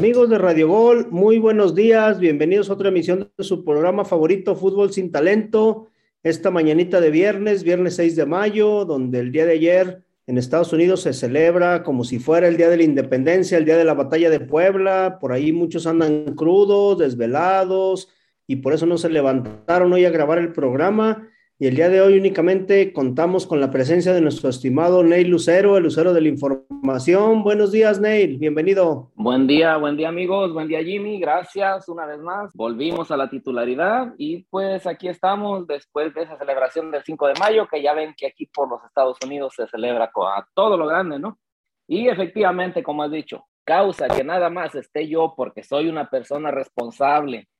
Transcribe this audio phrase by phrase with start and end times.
[0.00, 4.56] Amigos de Radio Gol, muy buenos días, bienvenidos a otra emisión de su programa favorito
[4.56, 5.88] Fútbol sin Talento.
[6.22, 10.72] Esta mañanita de viernes, viernes 6 de mayo, donde el día de ayer en Estados
[10.72, 13.92] Unidos se celebra como si fuera el día de la independencia, el día de la
[13.92, 15.18] batalla de Puebla.
[15.20, 18.08] Por ahí muchos andan crudos, desvelados,
[18.46, 21.28] y por eso no se levantaron hoy a grabar el programa.
[21.62, 25.76] Y el día de hoy únicamente contamos con la presencia de nuestro estimado Neil Lucero,
[25.76, 27.42] el Lucero de la Información.
[27.42, 29.10] Buenos días, Neil, bienvenido.
[29.14, 32.50] Buen día, buen día amigos, buen día Jimmy, gracias una vez más.
[32.54, 37.34] Volvimos a la titularidad y pues aquí estamos después de esa celebración del 5 de
[37.38, 40.86] mayo, que ya ven que aquí por los Estados Unidos se celebra a todo lo
[40.86, 41.38] grande, ¿no?
[41.86, 46.50] Y efectivamente, como has dicho, causa que nada más esté yo porque soy una persona
[46.50, 47.50] responsable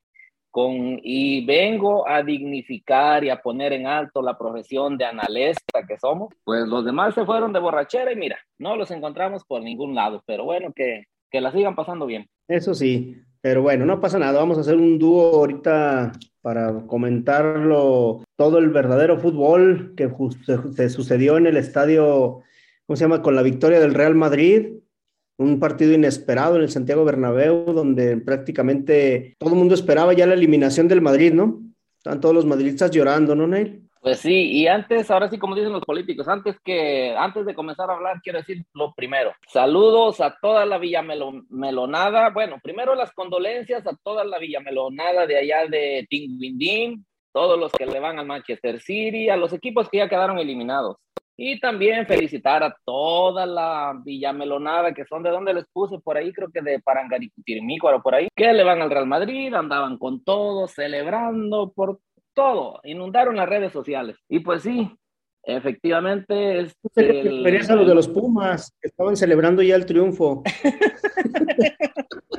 [0.51, 5.99] con, y vengo a dignificar y a poner en alto la profesión de analista que
[5.99, 9.95] somos, pues los demás se fueron de borrachera y mira, no los encontramos por ningún
[9.95, 12.27] lado, pero bueno, que, que la sigan pasando bien.
[12.49, 16.13] Eso sí, pero bueno, no pasa nada, vamos a hacer un dúo ahorita
[16.43, 20.11] para comentarlo, todo el verdadero fútbol que
[20.45, 22.43] se, se sucedió en el estadio,
[22.87, 23.23] ¿cómo se llama?
[23.23, 24.81] Con la victoria del Real Madrid
[25.45, 30.35] un partido inesperado en el Santiago Bernabéu, donde prácticamente todo el mundo esperaba ya la
[30.35, 31.61] eliminación del Madrid, ¿no?
[31.97, 33.89] Están todos los madridistas llorando, ¿no, Neil?
[34.03, 37.91] Pues sí, y antes, ahora sí, como dicen los políticos, antes que, antes de comenzar
[37.91, 39.33] a hablar, quiero decir lo primero.
[39.47, 42.31] Saludos a toda la Villa Melonada.
[42.31, 47.73] Bueno, primero las condolencias a toda la Villa Melonada de allá de Tinguindín, todos los
[47.73, 50.97] que le van al Manchester City, a los equipos que ya quedaron eliminados.
[51.37, 56.33] Y también felicitar a toda la Villamelonada, que son de donde les puse por ahí,
[56.35, 60.69] creo que de Parangaricutirimícuaro, por ahí, que le van al Real Madrid, andaban con todo,
[60.69, 62.01] celebrando por
[62.35, 64.19] todo, inundaron las redes sociales.
[64.29, 64.91] Y pues sí,
[65.43, 66.75] efectivamente es...
[66.95, 67.47] El...
[67.47, 70.43] a los de los Pumas, que estaban celebrando ya el triunfo.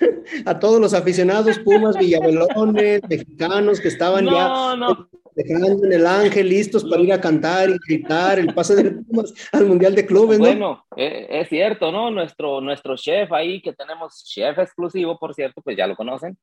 [0.46, 6.48] a todos los aficionados Pumas, Villamelones, mexicanos que estaban ya no dejando en el ángel,
[6.48, 10.38] listos para ir a cantar y gritar el pase de Pumas al Mundial de Clubes,
[10.38, 10.46] ¿no?
[10.46, 12.10] Bueno, eh, es cierto, ¿no?
[12.10, 16.36] Nuestro, nuestro chef ahí, que tenemos chef exclusivo, por cierto, pues ya lo conocen.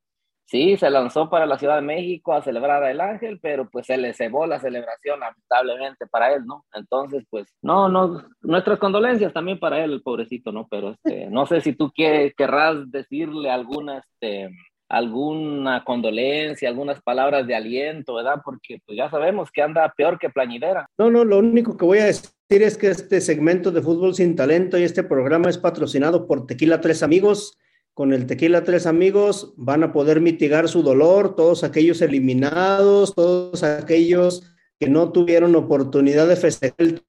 [0.46, 3.98] Sí, se lanzó para la Ciudad de México a celebrar el ángel, pero pues se
[3.98, 6.66] le cebó la celebración, lamentablemente, para él, ¿no?
[6.74, 10.68] Entonces, pues, no, no, nuestras condolencias también para él, el pobrecito, ¿no?
[10.70, 14.50] Pero, este, no sé si tú querrás decirle alguna, este,
[14.92, 18.42] alguna condolencia, algunas palabras de aliento, ¿verdad?
[18.44, 20.86] Porque pues ya sabemos que anda peor que plañidera.
[20.98, 24.36] No, no, lo único que voy a decir es que este segmento de Fútbol sin
[24.36, 27.58] Talento y este programa es patrocinado por Tequila Tres Amigos.
[27.94, 33.64] Con el Tequila Tres Amigos van a poder mitigar su dolor, todos aquellos eliminados, todos
[33.64, 34.44] aquellos
[34.80, 37.04] que no tuvieron oportunidad de festejar el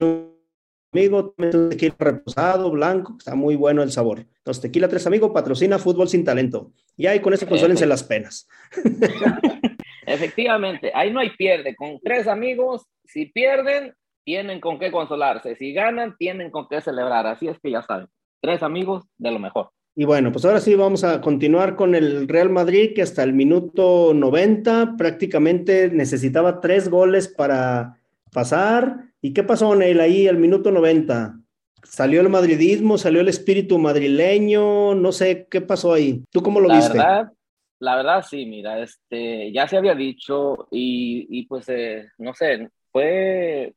[0.93, 1.33] amigo,
[1.69, 4.25] tequila reposado, blanco, está muy bueno el sabor.
[4.45, 6.71] Los tequila tres amigos patrocina fútbol sin talento.
[6.95, 8.47] Y ahí con eso consuélense las penas.
[10.05, 11.75] Efectivamente, ahí no hay pierde.
[11.75, 15.55] Con tres amigos, si pierden, tienen con qué consolarse.
[15.55, 17.25] Si ganan, tienen con qué celebrar.
[17.25, 18.07] Así es que ya saben,
[18.41, 19.71] tres amigos de lo mejor.
[19.95, 23.33] Y bueno, pues ahora sí vamos a continuar con el Real Madrid, que hasta el
[23.33, 27.99] minuto 90 prácticamente necesitaba tres goles para
[28.31, 31.39] pasar ¿Y qué pasó, Neil, ahí al minuto 90?
[31.83, 32.97] ¿Salió el madridismo?
[32.97, 34.95] ¿Salió el espíritu madrileño?
[34.95, 36.25] No sé, ¿qué pasó ahí?
[36.29, 36.97] ¿Tú cómo lo la viste?
[36.97, 37.31] Verdad,
[37.79, 42.69] la verdad, sí, mira, este, ya se había dicho y, y pues, eh, no sé,
[42.91, 43.75] fue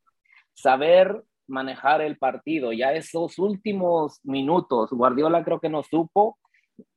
[0.53, 2.73] saber manejar el partido.
[2.73, 6.39] Ya esos últimos minutos, Guardiola creo que no supo.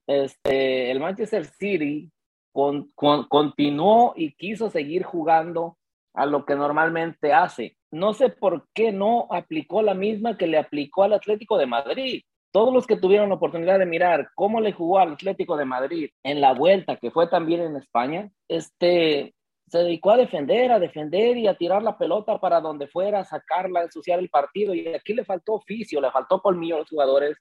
[0.08, 2.12] Este, el Manchester City
[2.52, 5.78] con, con, continuó y quiso seguir jugando
[6.14, 7.78] a lo que normalmente hace.
[7.92, 12.22] No sé por qué no aplicó la misma que le aplicó al Atlético de Madrid.
[12.52, 16.10] Todos los que tuvieron la oportunidad de mirar cómo le jugó al Atlético de Madrid
[16.24, 19.36] en la vuelta, que fue también en España, este,
[19.70, 23.84] se dedicó a defender, a defender y a tirar la pelota para donde fuera, sacarla,
[23.84, 24.74] ensuciar el partido.
[24.74, 27.38] Y aquí le faltó oficio, le faltó colmillo a los jugadores.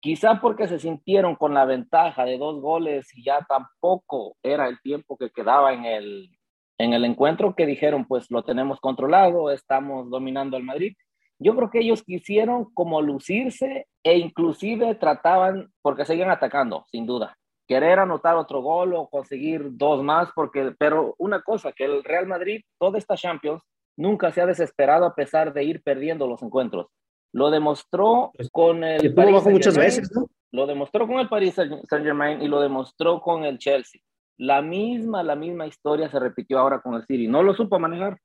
[0.00, 4.80] Quizá porque se sintieron con la ventaja de dos goles y ya tampoco era el
[4.80, 6.30] tiempo que quedaba en el,
[6.78, 10.94] en el encuentro que dijeron, pues lo tenemos controlado, estamos dominando al Madrid.
[11.40, 17.37] Yo creo que ellos quisieron como lucirse e inclusive trataban, porque seguían atacando, sin duda,
[17.68, 22.26] querer anotar otro gol o conseguir dos más, porque, pero una cosa, que el Real
[22.26, 23.62] Madrid, toda esta Champions,
[23.96, 26.86] nunca se ha desesperado a pesar de ir perdiendo los encuentros.
[27.32, 29.14] Lo demostró pues, con el...
[29.14, 30.26] Paris muchas veces, ¿no?
[30.50, 34.00] Lo demostró con el Paris Saint Germain y lo demostró con el Chelsea.
[34.38, 37.28] La misma, la misma historia se repitió ahora con el City.
[37.28, 38.18] No lo supo manejar.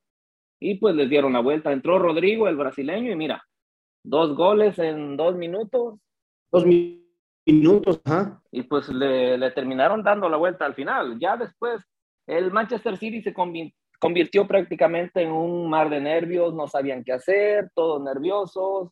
[0.62, 1.74] Y pues les dieron la vuelta.
[1.74, 3.44] Entró Rodrigo, el brasileño, y mira,
[4.06, 6.00] dos goles en dos minutos.
[6.50, 7.03] Dos minutos
[7.46, 8.02] minutos.
[8.52, 11.18] Y pues le, le, terminaron dando la vuelta al final.
[11.20, 11.82] Ya después
[12.28, 13.34] el Manchester City se
[14.00, 18.90] convirtió prácticamente en un mar de nervios, no sabían qué hacer, todos nerviosos.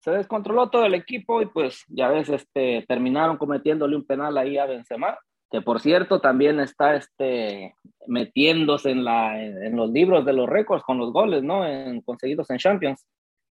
[0.00, 4.56] Se descontroló todo el equipo y pues ya ves, este, terminaron cometiéndole un penal ahí
[4.56, 5.18] a Benzema,
[5.50, 7.74] que por cierto también está este,
[8.06, 11.66] metiéndose en, la, en, los libros de los récords con los goles, ¿no?
[11.66, 13.06] En, conseguidos en Champions.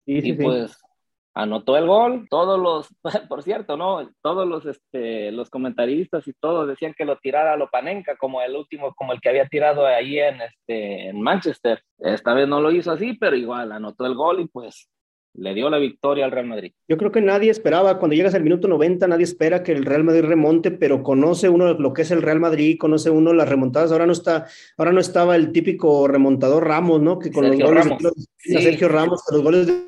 [0.06, 0.80] y pues
[1.38, 2.88] anotó el gol, todos los,
[3.28, 4.10] por cierto, ¿no?
[4.22, 8.56] Todos los, este, los comentaristas y todos decían que lo tirara a Lopanenka como el
[8.56, 11.80] último, como el que había tirado ahí en, este, en Manchester.
[11.98, 14.90] Esta vez no lo hizo así, pero igual anotó el gol y pues
[15.34, 16.72] le dio la victoria al Real Madrid.
[16.88, 20.02] Yo creo que nadie esperaba, cuando llegas al minuto 90, nadie espera que el Real
[20.02, 23.92] Madrid remonte, pero conoce uno lo que es el Real Madrid, conoce uno las remontadas.
[23.92, 24.46] Ahora no está,
[24.76, 27.20] ahora no estaba el típico remontador Ramos, ¿no?
[27.20, 27.86] Que con los goles
[28.44, 29.87] de Sergio Ramos, con los goles de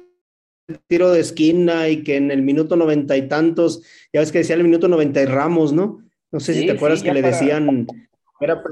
[0.86, 3.82] tiro de esquina y que en el minuto noventa y tantos,
[4.12, 6.02] ya ves que decía el minuto noventa y Ramos, ¿no?
[6.32, 7.86] No sé si te acuerdas que le decían,
[8.40, 8.62] era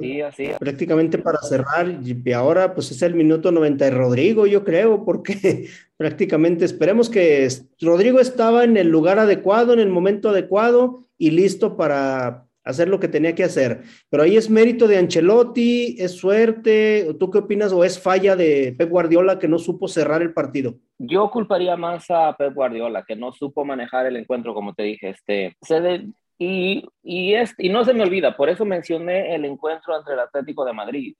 [0.58, 5.68] prácticamente para cerrar, y ahora pues es el minuto noventa y Rodrigo, yo creo, porque
[5.98, 7.46] prácticamente esperemos que
[7.80, 13.00] Rodrigo estaba en el lugar adecuado, en el momento adecuado y listo para, hacer lo
[13.00, 13.82] que tenía que hacer.
[14.10, 18.74] Pero ahí es mérito de Ancelotti, es suerte, ¿tú qué opinas o es falla de
[18.76, 20.74] Pep Guardiola que no supo cerrar el partido?
[20.98, 25.08] Yo culparía más a Pep Guardiola que no supo manejar el encuentro, como te dije,
[25.08, 25.56] este,
[26.38, 30.20] y, y, es, y no se me olvida, por eso mencioné el encuentro entre el
[30.20, 31.16] Atlético de Madrid,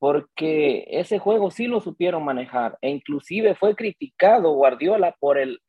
[0.00, 5.60] porque ese juego sí lo supieron manejar e inclusive fue criticado Guardiola por el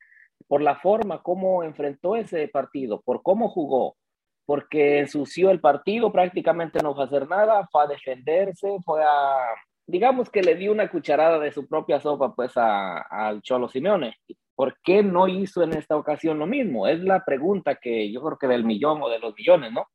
[0.48, 3.96] por la forma como enfrentó ese partido, por cómo jugó,
[4.46, 9.38] porque ensució el partido, prácticamente no fue a hacer nada, fue a defenderse, fue a,
[9.86, 14.16] digamos que le dio una cucharada de su propia sopa pues al Cholo Simeone.
[14.54, 16.86] ¿Por qué no hizo en esta ocasión lo mismo?
[16.86, 19.86] Es la pregunta que yo creo que del millón o de los millones, ¿no?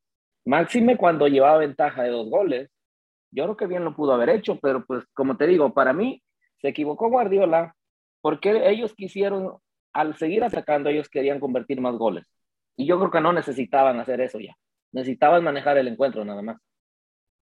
[0.46, 2.70] Máxime cuando llevaba ventaja de dos goles.
[3.32, 6.22] Yo creo que bien lo pudo haber hecho, pero pues como te digo, para mí
[6.62, 7.76] se equivocó Guardiola
[8.22, 9.58] porque ellos quisieron,
[9.94, 12.26] al seguir atacando, ellos querían convertir más goles.
[12.78, 14.56] Y yo creo que no necesitaban hacer eso ya.
[14.92, 16.58] Necesitaban manejar el encuentro nada más.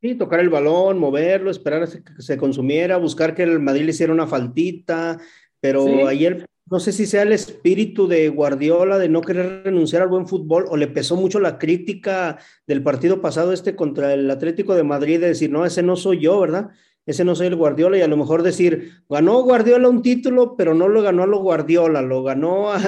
[0.02, 3.92] Sí, tocar el balón, moverlo, esperar a que se consumiera, buscar que el Madrid le
[3.92, 5.18] hiciera una faltita,
[5.62, 10.10] pero ayer no sé si sea el espíritu de Guardiola de no querer renunciar al
[10.10, 12.38] buen fútbol o le pesó mucho la crítica
[12.68, 16.20] del partido pasado este contra el Atlético de Madrid de decir, no, ese no soy
[16.20, 16.72] yo, ¿verdad?
[17.06, 20.74] ese no soy el Guardiola y a lo mejor decir, ganó Guardiola un título, pero
[20.74, 22.80] no lo ganó a lo Guardiola, lo ganó a,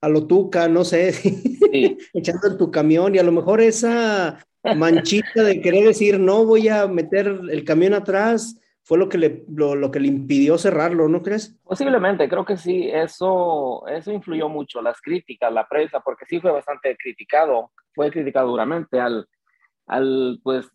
[0.00, 1.12] a lo Tuca, no sé,
[2.14, 4.44] echando en tu camión y a lo mejor esa
[4.76, 9.44] manchita de querer decir, no voy a meter el camión atrás, fue lo que le,
[9.48, 11.56] lo, que le impidió cerrarlo, ¿no crees?
[11.62, 16.50] Posiblemente, creo que sí, eso, eso influyó mucho, las críticas, la prensa, porque sí fue
[16.50, 19.28] bastante criticado, fue criticado duramente al,
[19.86, 20.68] al pues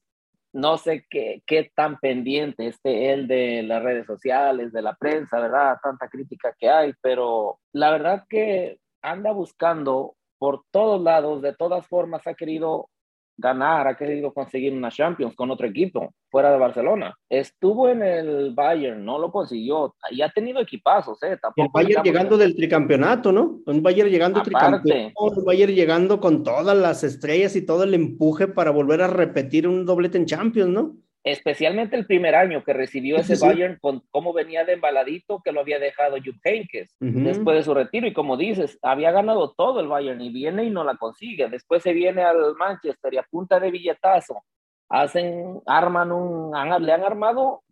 [0.54, 5.38] no sé qué, qué tan pendiente esté él de las redes sociales, de la prensa,
[5.40, 5.78] ¿verdad?
[5.84, 11.88] Tanta crítica que hay, pero la verdad que anda buscando por todos lados, de todas
[11.88, 12.90] formas ha querido
[13.38, 17.14] ganar, ha querido conseguir una Champions con otro equipo fuera de Barcelona.
[17.30, 19.96] Estuvo en el Bayern, no lo consiguió.
[20.12, 21.38] Y ha tenido equipazos, ¿eh?
[21.42, 23.60] Tampoco el Bayern llegando del tricampeonato, ¿no?
[23.66, 28.48] Un Bayern llegando tricampeón, un Bayern llegando con todas las estrellas y todo el empuje
[28.48, 30.96] para volver a repetir un doblete en Champions, ¿no?
[31.26, 35.60] Especialmente el primer año que recibió ese Bayern con cómo venía de embaladito que lo
[35.60, 38.06] había dejado Jupp Heynckes después de su retiro.
[38.06, 41.82] Y como dices, había ganado todo el Bayern y viene y no la consigue, después
[41.82, 44.44] se viene al Manchester y a punta de billetazo
[44.88, 46.52] hacen, arman un,
[46.86, 47.64] le han armado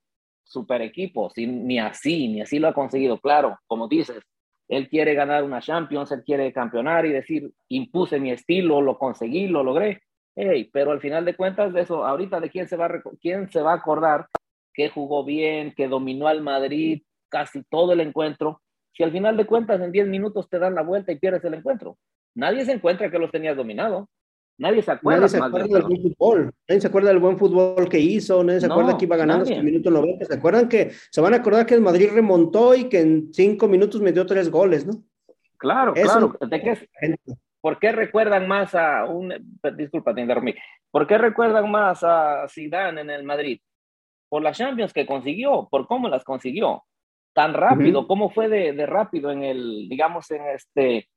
[0.43, 4.19] super equipo, ni así, ni así lo ha conseguido, claro, como dices,
[4.67, 9.47] él quiere ganar una Champions, él quiere campeonar y decir, impuse mi estilo, lo conseguí,
[9.47, 10.01] lo logré,
[10.35, 13.49] Hey, pero al final de cuentas, de eso, ahorita de quién se va a, quién
[13.51, 14.27] se va a acordar
[14.73, 18.61] que jugó bien, que dominó al Madrid casi todo el encuentro,
[18.93, 21.53] si al final de cuentas en 10 minutos te dan la vuelta y pierdes el
[21.55, 21.97] encuentro.
[22.35, 24.09] Nadie se encuentra que los tenías dominado.
[24.57, 26.51] Nadie se acuerda, nadie se acuerda del buen fútbol.
[26.67, 28.43] Nadie se acuerda del buen fútbol que hizo.
[28.43, 30.25] Nadie se acuerda que iba ganando hasta el minuto 90.
[30.25, 33.67] ¿Se acuerdan que se van a acordar que el Madrid remontó y que en cinco
[33.67, 35.03] minutos metió tres goles, no?
[35.57, 36.37] Claro, claro.
[36.39, 36.77] ¿De qué,
[37.63, 39.33] ¿Por qué recuerdan más a un,
[39.77, 40.53] disculpa, te interrumpí,
[40.91, 43.61] ¿por qué recuerdan más a Zidane en el Madrid?
[44.27, 46.83] Por las Champions que consiguió, por cómo las consiguió,
[47.31, 51.07] tan rápido, cómo fue de, rápido en el, digamos, en este,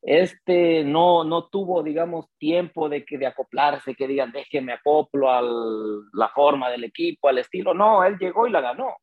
[0.00, 5.42] este no, no tuvo, digamos, tiempo de, que, de acoplarse, que digan, déjeme acoplo a
[5.42, 7.74] la forma del equipo, al estilo.
[7.74, 8.96] No, él llegó y la ganó.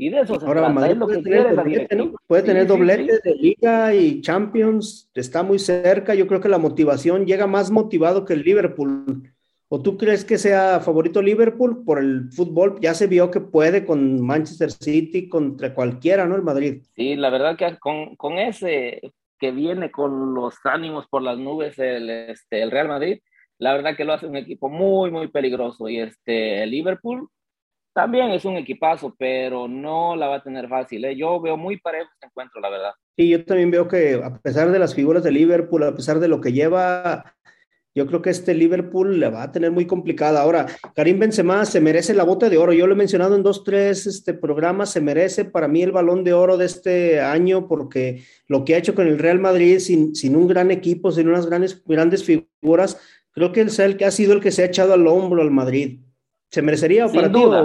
[0.00, 0.94] Y de eso se Ahora, trata.
[0.94, 2.12] lo puede, que tener doblete, ¿no?
[2.28, 6.14] puede tener doblete de liga y Champions, está muy cerca.
[6.14, 9.24] Yo creo que la motivación llega más motivado que el Liverpool.
[9.70, 12.78] ¿O tú crees que sea favorito Liverpool por el fútbol?
[12.80, 16.36] Ya se vio que puede con Manchester City contra cualquiera, ¿no?
[16.36, 16.82] El Madrid.
[16.94, 19.00] Sí, la verdad que con, con ese
[19.38, 23.18] que viene con los ánimos por las nubes el, este, el Real Madrid,
[23.58, 25.88] la verdad que lo hace un equipo muy, muy peligroso.
[25.88, 27.28] Y este, el Liverpool
[27.98, 31.04] también es un equipazo, pero no la va a tener fácil.
[31.04, 31.16] ¿eh?
[31.16, 32.90] Yo veo muy parejo este encuentro, la verdad.
[33.16, 36.28] Sí, yo también veo que a pesar de las figuras de Liverpool, a pesar de
[36.28, 37.34] lo que lleva,
[37.96, 40.42] yo creo que este Liverpool le va a tener muy complicada.
[40.42, 42.72] Ahora, Karim Benzema se merece la bota de oro.
[42.72, 44.92] Yo lo he mencionado en dos, tres este, programas.
[44.92, 48.78] Se merece para mí el balón de oro de este año porque lo que ha
[48.78, 53.00] hecho con el Real Madrid sin, sin un gran equipo, sin unas grandes, grandes figuras,
[53.32, 55.50] creo que es el que ha sido el que se ha echado al hombro al
[55.50, 55.98] Madrid.
[56.50, 57.64] ¿Se merecería para duda.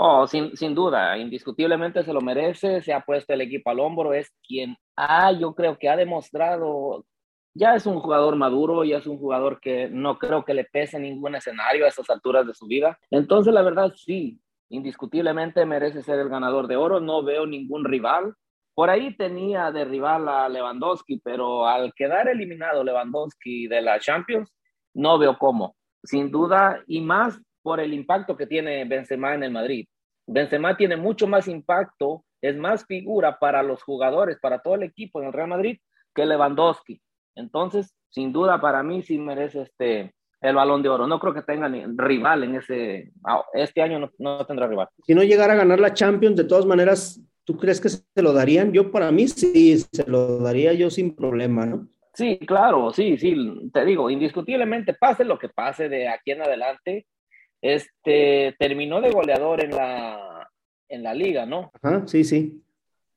[0.00, 4.14] Oh, sin, sin, duda, indiscutiblemente se lo merece, se ha puesto el equipo al hombro,
[4.14, 7.04] es quien ha, yo creo que ha demostrado,
[7.52, 11.00] ya es un jugador maduro, ya es un jugador que no creo que le pese
[11.00, 12.96] ningún escenario a estas alturas de su vida.
[13.10, 18.34] Entonces, la verdad, sí, indiscutiblemente merece ser el ganador de oro, no veo ningún rival.
[18.74, 24.54] Por ahí tenía de rival a Lewandowski, pero al quedar eliminado Lewandowski de la Champions,
[24.94, 25.74] no veo cómo.
[26.04, 29.86] Sin duda, y más por el impacto que tiene Benzema en el Madrid.
[30.26, 35.20] Benzema tiene mucho más impacto, es más figura para los jugadores, para todo el equipo
[35.20, 35.78] en el Real Madrid
[36.14, 37.00] que Lewandowski.
[37.34, 41.06] Entonces, sin duda, para mí sí merece este, el balón de oro.
[41.06, 43.12] No creo que tenga ni rival en ese.
[43.24, 44.88] Ah, este año no, no, tendrá rival.
[45.04, 48.32] Si no llegara a ganar la Champions, de todas maneras, ¿tú crees que se lo
[48.32, 48.72] darían?
[48.72, 51.88] Yo, para mí, sí, se lo daría yo sin problema, ¿no?
[52.14, 53.36] Sí, claro, sí, sí.
[53.72, 57.06] Te digo, indiscutiblemente, pase lo que pase de aquí en adelante,
[57.60, 60.48] este, terminó de goleador en la,
[60.88, 61.70] en la liga, ¿no?
[61.82, 62.62] Ajá, sí, sí.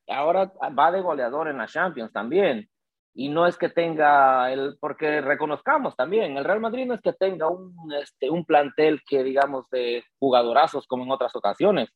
[0.08, 2.68] Ahora va de goleador en la Champions también.
[3.14, 7.12] Y no es que tenga el, porque reconozcamos también, el Real Madrid no es que
[7.12, 11.90] tenga un, este, un plantel que digamos de jugadorazos como en otras ocasiones.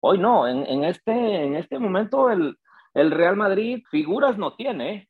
[0.00, 2.56] Hoy no, en, en este, en este momento el,
[2.94, 5.08] el Real Madrid figuras no tiene, ¿eh?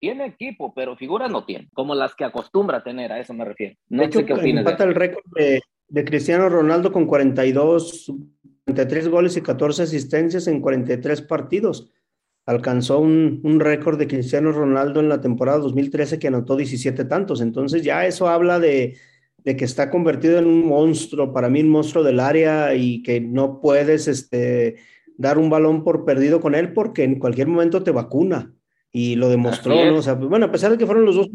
[0.00, 3.44] tiene equipo, pero figuras no tiene, como las que acostumbra a tener, a eso me
[3.44, 3.76] refiero.
[3.88, 4.66] No sé qué opinas.
[4.66, 8.12] Empata el récord de, de Cristiano Ronaldo con 42,
[8.64, 11.90] 43 goles y 14 asistencias en 43 partidos.
[12.46, 17.40] Alcanzó un, un récord de Cristiano Ronaldo en la temporada 2013 que anotó 17 tantos.
[17.40, 18.96] Entonces ya eso habla de,
[19.38, 23.20] de, que está convertido en un monstruo, para mí un monstruo del área y que
[23.20, 24.76] no puedes este,
[25.18, 28.54] dar un balón por perdido con él porque en cualquier momento te vacuna.
[28.92, 29.98] Y lo demostró, ¿no?
[29.98, 31.28] O sea, bueno, a pesar de que fueron los dos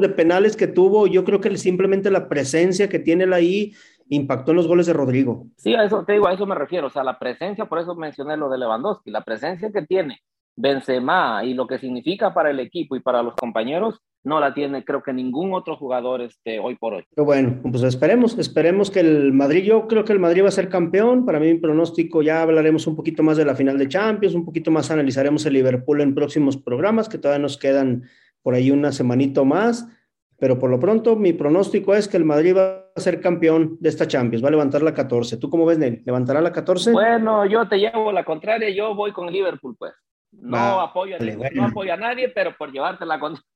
[0.00, 3.72] de penales que tuvo, yo creo que simplemente la presencia que tiene él ahí
[4.08, 5.46] impactó en los goles de Rodrigo.
[5.56, 7.94] Sí, a eso te digo, a eso me refiero, o sea, la presencia, por eso
[7.94, 10.20] mencioné lo de Lewandowski, la presencia que tiene
[10.56, 14.84] Benzema y lo que significa para el equipo y para los compañeros, no la tiene
[14.84, 17.04] creo que ningún otro jugador este, hoy por hoy.
[17.14, 20.52] Pero bueno, pues esperemos, esperemos que el Madrid, yo creo que el Madrid va a
[20.52, 23.88] ser campeón, para mí mi pronóstico, ya hablaremos un poquito más de la final de
[23.88, 28.04] Champions, un poquito más analizaremos el Liverpool en próximos programas, que todavía nos quedan
[28.42, 29.88] por ahí una semanito más,
[30.38, 33.88] pero por lo pronto mi pronóstico es que el Madrid va a ser campeón de
[33.88, 35.36] esta Champions, va a levantar la 14.
[35.38, 36.02] ¿Tú cómo ves, Nelly?
[36.04, 36.92] ¿Levantará la 14?
[36.92, 39.92] Bueno, yo te llevo la contraria, yo voy con Liverpool, pues.
[40.32, 41.16] No, apoyo,
[41.54, 43.46] no apoyo a nadie, pero por llevarte la contraria.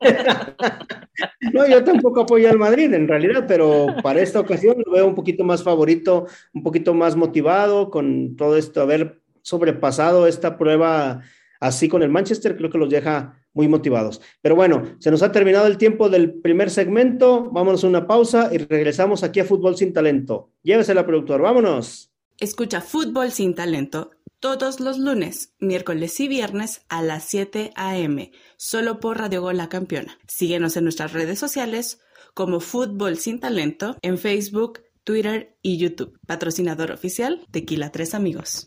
[1.52, 5.14] no, yo tampoco apoyo al Madrid, en realidad, pero para esta ocasión lo veo un
[5.14, 11.20] poquito más favorito, un poquito más motivado con todo esto, haber sobrepasado esta prueba
[11.60, 14.20] así con el Manchester, creo que los deja muy motivados.
[14.42, 17.50] Pero bueno, se nos ha terminado el tiempo del primer segmento.
[17.50, 20.50] Vámonos a una pausa y regresamos aquí a Fútbol sin Talento.
[20.62, 21.42] Llévesela, productor.
[21.42, 22.12] Vámonos.
[22.38, 28.32] Escucha Fútbol sin Talento todos los lunes, miércoles y viernes a las 7 a.m.
[28.56, 30.18] solo por Radio Gol La Campeona.
[30.26, 32.00] Síguenos en nuestras redes sociales
[32.34, 36.18] como Fútbol sin Talento en Facebook, Twitter y YouTube.
[36.26, 38.66] Patrocinador oficial Tequila Tres Amigos.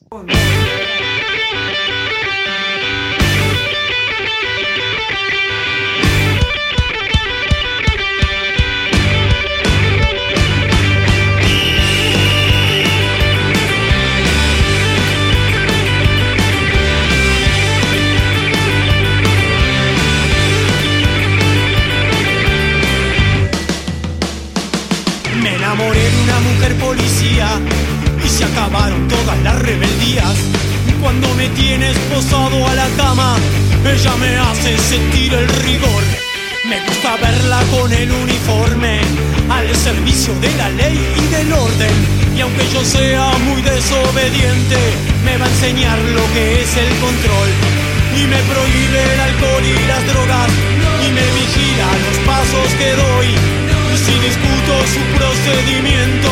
[28.24, 30.36] Y se acabaron todas las rebeldías.
[31.02, 33.36] Cuando me tienes posado a la cama,
[33.86, 36.04] ella me hace sentir el rigor.
[36.70, 39.02] Me gusta verla con el uniforme
[39.50, 41.94] al servicio de la ley y del orden.
[42.36, 44.78] Y aunque yo sea muy desobediente,
[45.26, 47.50] me va a enseñar lo que es el control.
[48.16, 50.50] Y me prohíbe el alcohol y las drogas.
[51.06, 53.53] Y me vigila los pasos que doy.
[53.96, 56.30] Si discuto su procedimiento,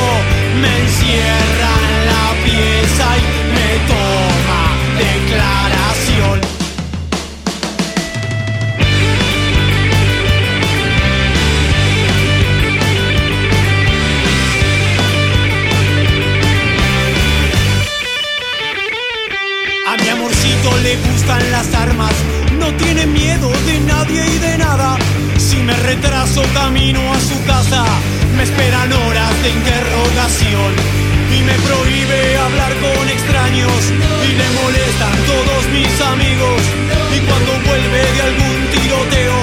[0.62, 4.62] me encierra en la pieza y me toma
[4.98, 6.51] declaración.
[20.84, 22.13] le gustan las armas,
[22.78, 24.98] tiene miedo de nadie y de nada.
[25.38, 27.84] Si me retraso camino a su casa,
[28.36, 30.72] me esperan horas de interrogación.
[31.36, 33.82] Y me prohíbe hablar con extraños
[34.28, 36.62] y le molestan todos mis amigos.
[37.16, 39.42] Y cuando vuelve de algún tiroteo,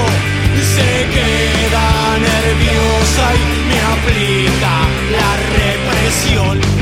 [0.75, 1.89] se queda
[2.31, 4.73] nerviosa y me aplica
[5.17, 6.78] la represión.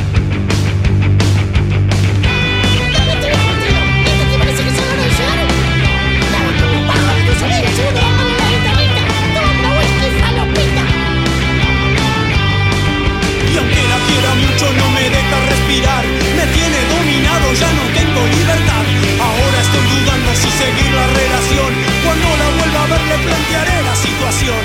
[20.36, 21.70] Si seguir la relación.
[22.04, 24.62] Cuando la vuelva a ver le plantearé la situación.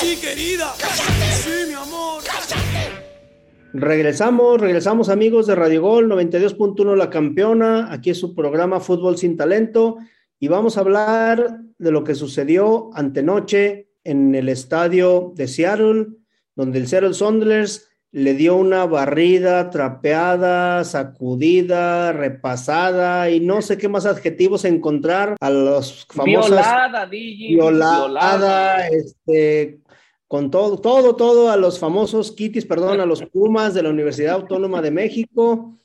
[0.00, 0.74] Sí, querida.
[1.42, 2.22] Sí, mi amor.
[3.72, 7.92] Regresamos, regresamos amigos de Radio Gol 92.1 La Campeona.
[7.92, 9.98] Aquí es su programa Fútbol sin Talento
[10.40, 16.06] y vamos a hablar de lo que sucedió antenoche en el estadio de Seattle,
[16.56, 23.88] donde el Seattle Saunders le dio una barrida, trapeada, sacudida, repasada y no sé qué
[23.88, 26.50] más adjetivos encontrar a los famosos.
[26.50, 29.78] Violada, violada, este,
[30.26, 34.34] con todo, todo, todo a los famosos Kitties, perdón, a los Pumas de la Universidad
[34.34, 35.76] Autónoma de México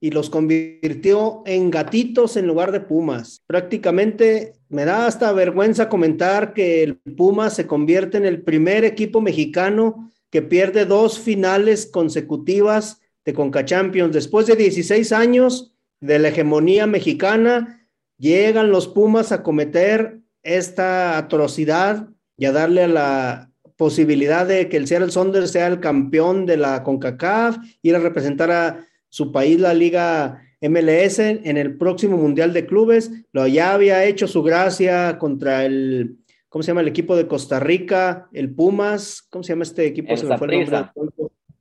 [0.00, 3.42] y los convirtió en gatitos en lugar de Pumas.
[3.46, 9.20] Prácticamente me da hasta vergüenza comentar que el Pumas se convierte en el primer equipo
[9.20, 14.14] mexicano que pierde dos finales consecutivas de Conca Champions.
[14.14, 22.08] Después de 16 años de la hegemonía mexicana, llegan los Pumas a cometer esta atrocidad
[22.36, 26.56] y a darle a la posibilidad de que el Seattle Saunders sea el campeón de
[26.56, 32.52] la CONCACAF, ir a representar a su país, la Liga MLS, en el próximo Mundial
[32.52, 33.10] de Clubes.
[33.32, 36.18] Lo ya había hecho su gracia contra el
[36.50, 38.28] ¿cómo se llama el equipo de Costa Rica?
[38.32, 40.14] El Pumas, ¿cómo se llama este equipo?
[40.14, 40.90] se me fue el nombre.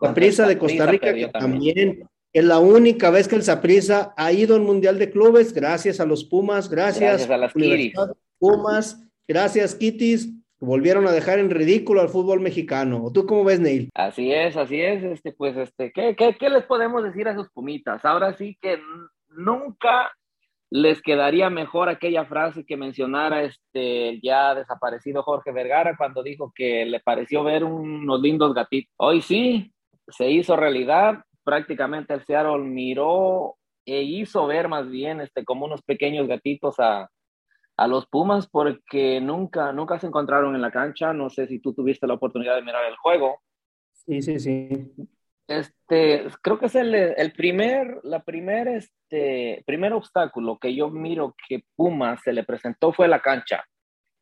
[0.02, 2.08] Saprisa de Costa Rica, que también.
[2.34, 6.06] es la única vez que el Saprisa ha ido al Mundial de Clubes, gracias a
[6.06, 7.54] los Pumas, gracias, a las
[8.40, 13.12] Pumas, gracias Kitties, volvieron a dejar en ridículo al fútbol mexicano.
[13.14, 13.90] ¿Tú cómo ves, Neil?
[13.94, 17.50] Así es, así es, este, pues, este, ¿qué, qué, qué les podemos decir a esos
[17.50, 18.04] Pumitas?
[18.06, 18.80] Ahora sí que
[19.30, 20.12] nunca
[20.72, 26.86] les quedaría mejor aquella frase que mencionara este ya desaparecido Jorge Vergara cuando dijo que
[26.86, 28.94] le pareció ver unos lindos gatitos.
[28.98, 29.74] Hoy sí,
[30.08, 33.56] se hizo realidad, prácticamente el Seattle miró
[33.86, 37.10] e hizo ver más bien este, como unos pequeños gatitos a,
[37.78, 41.14] a los Pumas porque nunca, nunca se encontraron en la cancha.
[41.14, 43.42] No sé si tú tuviste la oportunidad de mirar el juego.
[43.94, 44.92] Sí, sí, sí.
[45.48, 51.36] Este, creo que es el, el primer, la primer, este, primer obstáculo que yo miro
[51.48, 53.66] que Puma se le presentó fue la cancha.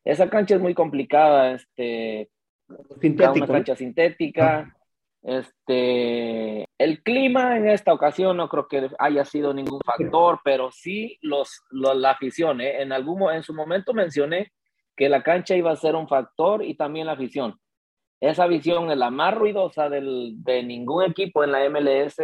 [0.04, 2.30] Esa cancha es muy complicada, este,
[2.68, 4.74] una cancha sintética.
[5.22, 11.18] Este, el clima en esta ocasión no creo que haya sido ningún factor, pero sí
[11.20, 12.60] los, la afición.
[12.60, 12.80] ¿eh?
[12.80, 14.52] En algún en su momento mencioné
[14.96, 17.58] que la cancha iba a ser un factor y también la afición.
[18.20, 22.16] Esa visión es la más ruidosa del, de ningún equipo en la MLS,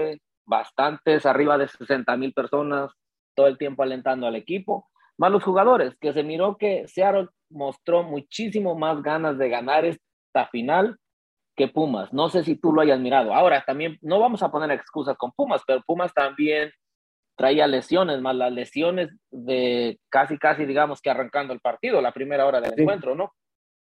[0.45, 2.91] bastantes, arriba de 60 mil personas,
[3.35, 8.03] todo el tiempo alentando al equipo, más los jugadores, que se miró que Seattle mostró
[8.03, 10.99] muchísimo más ganas de ganar esta final
[11.57, 12.13] que Pumas.
[12.13, 13.33] No sé si tú lo hayas mirado.
[13.33, 16.73] Ahora también, no vamos a poner excusas con Pumas, pero Pumas también
[17.37, 22.47] traía lesiones, más las lesiones de casi, casi, digamos que arrancando el partido, la primera
[22.47, 23.33] hora del encuentro, ¿no?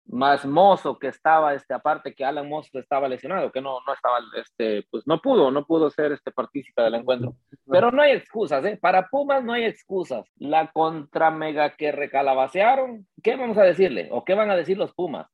[0.07, 4.19] Más Mozo que estaba, este, aparte que Alan Mozo estaba lesionado, que no, no estaba,
[4.37, 7.35] este, pues no pudo, no pudo ser este partícipe del encuentro.
[7.67, 8.79] Pero no hay excusas, ¿eh?
[8.81, 10.27] Para Pumas no hay excusas.
[10.37, 14.09] La contra mega que recalabacearon, ¿qué vamos a decirle?
[14.12, 15.29] ¿O qué van a decir los Pumas?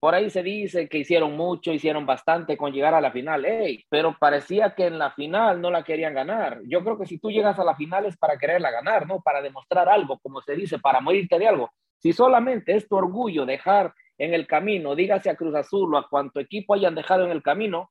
[0.00, 3.84] Por ahí se dice que hicieron mucho, hicieron bastante con llegar a la final, ¡Ey!
[3.88, 6.60] pero parecía que en la final no la querían ganar.
[6.68, 9.20] Yo creo que si tú llegas a la final es para quererla ganar, ¿no?
[9.20, 11.72] Para demostrar algo, como se dice, para morirte de algo.
[11.98, 16.08] Si solamente es tu orgullo dejar en el camino, dígase a Cruz Azul o a
[16.08, 17.90] cuanto equipo hayan dejado en el camino,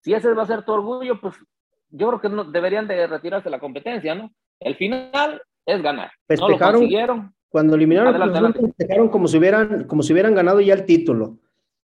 [0.00, 1.34] si ese va a ser tu orgullo, pues
[1.90, 4.32] yo creo que no, deberían de retirarse la competencia, ¿no?
[4.58, 6.10] El final es ganar.
[6.28, 7.34] no lo consiguieron.
[7.48, 11.38] Cuando eliminaron adelante, Cruz festejaron como si hubieran, como si hubieran ganado ya el título.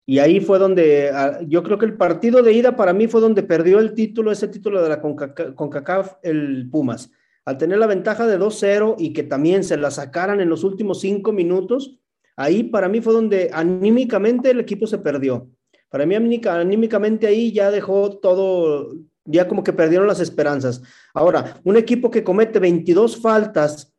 [0.05, 3.19] Y ahí fue donde, ah, yo creo que el partido de ida para mí fue
[3.19, 7.11] donde perdió el título, ese título de la CONCACAF, el Pumas.
[7.47, 10.99] Al tener la ventaja de 2-0 y que también se la sacaran en los últimos
[10.99, 11.97] cinco minutos,
[12.35, 15.49] ahí para mí fue donde anímicamente el equipo se perdió.
[15.87, 20.83] Para mí anímicamente ahí ya dejó todo, ya como que perdieron las esperanzas.
[21.13, 23.95] Ahora, un equipo que comete 22 faltas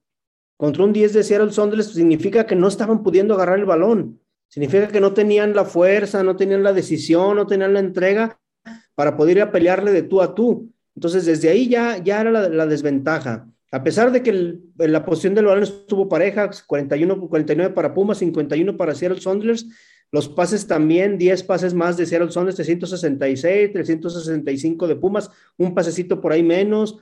[0.58, 4.20] contra un 10 de Seattle Sounders significa que no estaban pudiendo agarrar el balón.
[4.48, 8.38] Significa que no tenían la fuerza, no tenían la decisión, no tenían la entrega
[8.94, 10.70] para poder ir a pelearle de tú a tú.
[10.98, 13.46] Entonces, desde ahí ya, ya era la, desventaja.
[13.70, 18.76] A pesar de que la posición del balón estuvo pareja, 41, 49 para Pumas, 51
[18.76, 19.68] para Seattle Sounders,
[20.10, 26.20] los pases también, 10 pases más de Seattle Sounders, 366, 365 de Pumas, un pasecito
[26.20, 26.98] por ahí menos,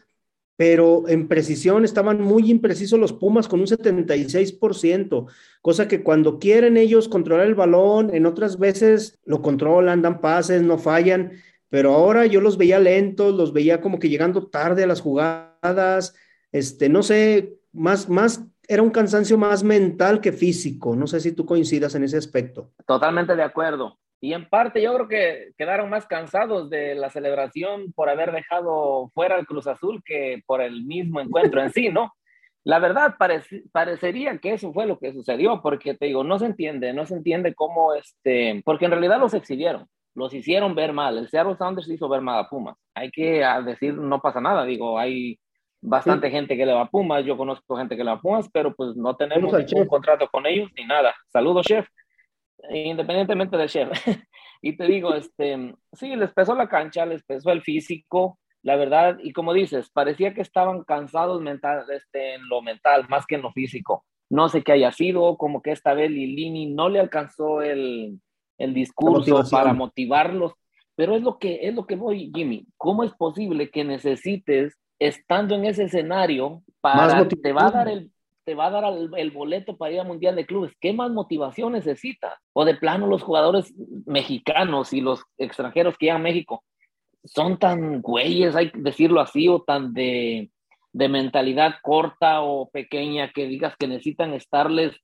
[0.57, 5.27] pero en precisión estaban muy imprecisos los Pumas con un 76%,
[5.63, 10.63] cosa que cuando quieren ellos controlar el balón, en otras veces lo controlan, dan pases,
[10.63, 11.33] no fallan,
[11.77, 16.17] pero ahora yo los veía lentos, los veía como que llegando tarde a las jugadas,
[16.51, 21.33] este, no sé, más, más, era un cansancio más mental que físico, no sé si
[21.33, 22.71] tú coincidas en ese aspecto.
[22.87, 23.99] Totalmente de acuerdo.
[24.23, 29.11] Y en parte yo creo que quedaron más cansados de la celebración por haber dejado
[29.13, 32.11] fuera el Cruz Azul que por el mismo encuentro en sí, ¿no?
[32.65, 33.17] La verdad
[33.71, 37.17] parecería que eso fue lo que sucedió, porque te digo, no se entiende, no se
[37.17, 39.87] entiende cómo este, porque en realidad los exhibieron,
[40.17, 41.19] los hicieron ver mal.
[41.19, 42.77] El Seattle Sounders hizo ver mal a Pumas.
[42.95, 45.39] Hay que decir, no pasa nada, digo, hay
[45.81, 48.49] bastante gente que le va a Pumas, yo conozco gente que le va a Pumas,
[48.53, 51.15] pero pues no tenemos ningún contrato con ellos ni nada.
[51.29, 51.87] Saludos, chef
[52.71, 53.91] independientemente del chef.
[54.63, 59.19] y te digo, este, sí, les pesó la cancha, les pesó el físico, la verdad,
[59.23, 63.43] y como dices, parecía que estaban cansados mental, este, en lo mental, más que en
[63.43, 64.05] lo físico.
[64.29, 68.21] No sé qué haya sido, como que esta vez Lilini no le alcanzó el,
[68.59, 70.53] el discurso para motivarlos,
[70.95, 72.67] pero es lo que es lo que voy, Jimmy.
[72.77, 78.11] ¿Cómo es posible que necesites, estando en ese escenario, para te va a dar el
[78.47, 80.73] te va a dar el, boleto para ir al Mundial de Clubes.
[80.81, 82.41] ¿Qué más motivación necesita?
[82.53, 83.75] O de plano los jugadores
[84.07, 86.63] mexicanos y los extranjeros que llegan a México
[87.25, 90.53] son tan güeyes, hay que decirlo así, o tan de,
[90.93, 94.97] de mentalidad corta o pequeña que digas que necesitan estarles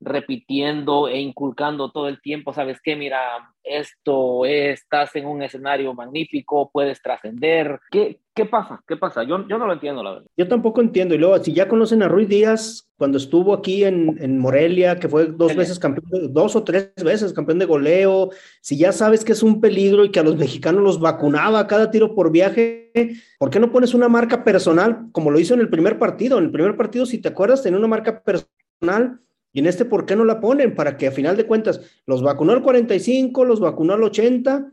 [0.00, 3.20] repitiendo e inculcando todo el tiempo, sabes qué, mira,
[3.64, 7.80] esto estás en un escenario magnífico, puedes trascender.
[7.90, 8.80] ¿Qué, ¿Qué pasa?
[8.86, 9.24] ¿Qué pasa?
[9.24, 10.26] Yo, yo no lo entiendo, la verdad.
[10.36, 11.14] Yo tampoco entiendo.
[11.14, 15.08] Y luego, si ya conocen a Ruiz Díaz, cuando estuvo aquí en, en Morelia, que
[15.08, 18.30] fue dos veces campeón, dos o tres veces campeón de goleo,
[18.60, 21.90] si ya sabes que es un peligro y que a los mexicanos los vacunaba cada
[21.90, 22.92] tiro por viaje,
[23.38, 26.38] ¿por qué no pones una marca personal como lo hizo en el primer partido?
[26.38, 29.20] En el primer partido, si te acuerdas, tenía una marca personal
[29.52, 30.74] y en este, ¿por qué no la ponen?
[30.74, 34.72] Para que a final de cuentas los vacunó al 45, los vacunó al 80,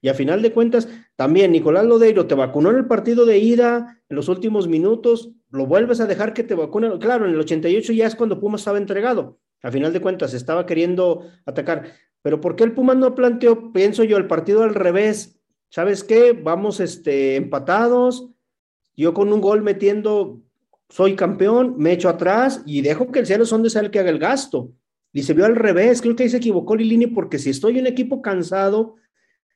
[0.00, 4.02] y a final de cuentas también Nicolás Lodeiro te vacunó en el partido de ida
[4.08, 6.98] en los últimos minutos, lo vuelves a dejar que te vacunen.
[6.98, 9.38] Claro, en el 88 ya es cuando Pumas estaba entregado.
[9.62, 11.92] A final de cuentas estaba queriendo atacar.
[12.20, 15.40] Pero ¿por qué el Pumas no planteó, pienso yo, el partido al revés?
[15.68, 16.32] ¿Sabes qué?
[16.32, 18.28] Vamos este, empatados.
[18.96, 20.42] Yo con un gol metiendo
[20.92, 23.98] soy campeón, me echo atrás y dejo que el cielo son de sea el que
[23.98, 24.72] haga el gasto.
[25.10, 27.86] Y se vio al revés, creo que ahí se equivocó Lilini porque si estoy un
[27.86, 28.96] equipo cansado,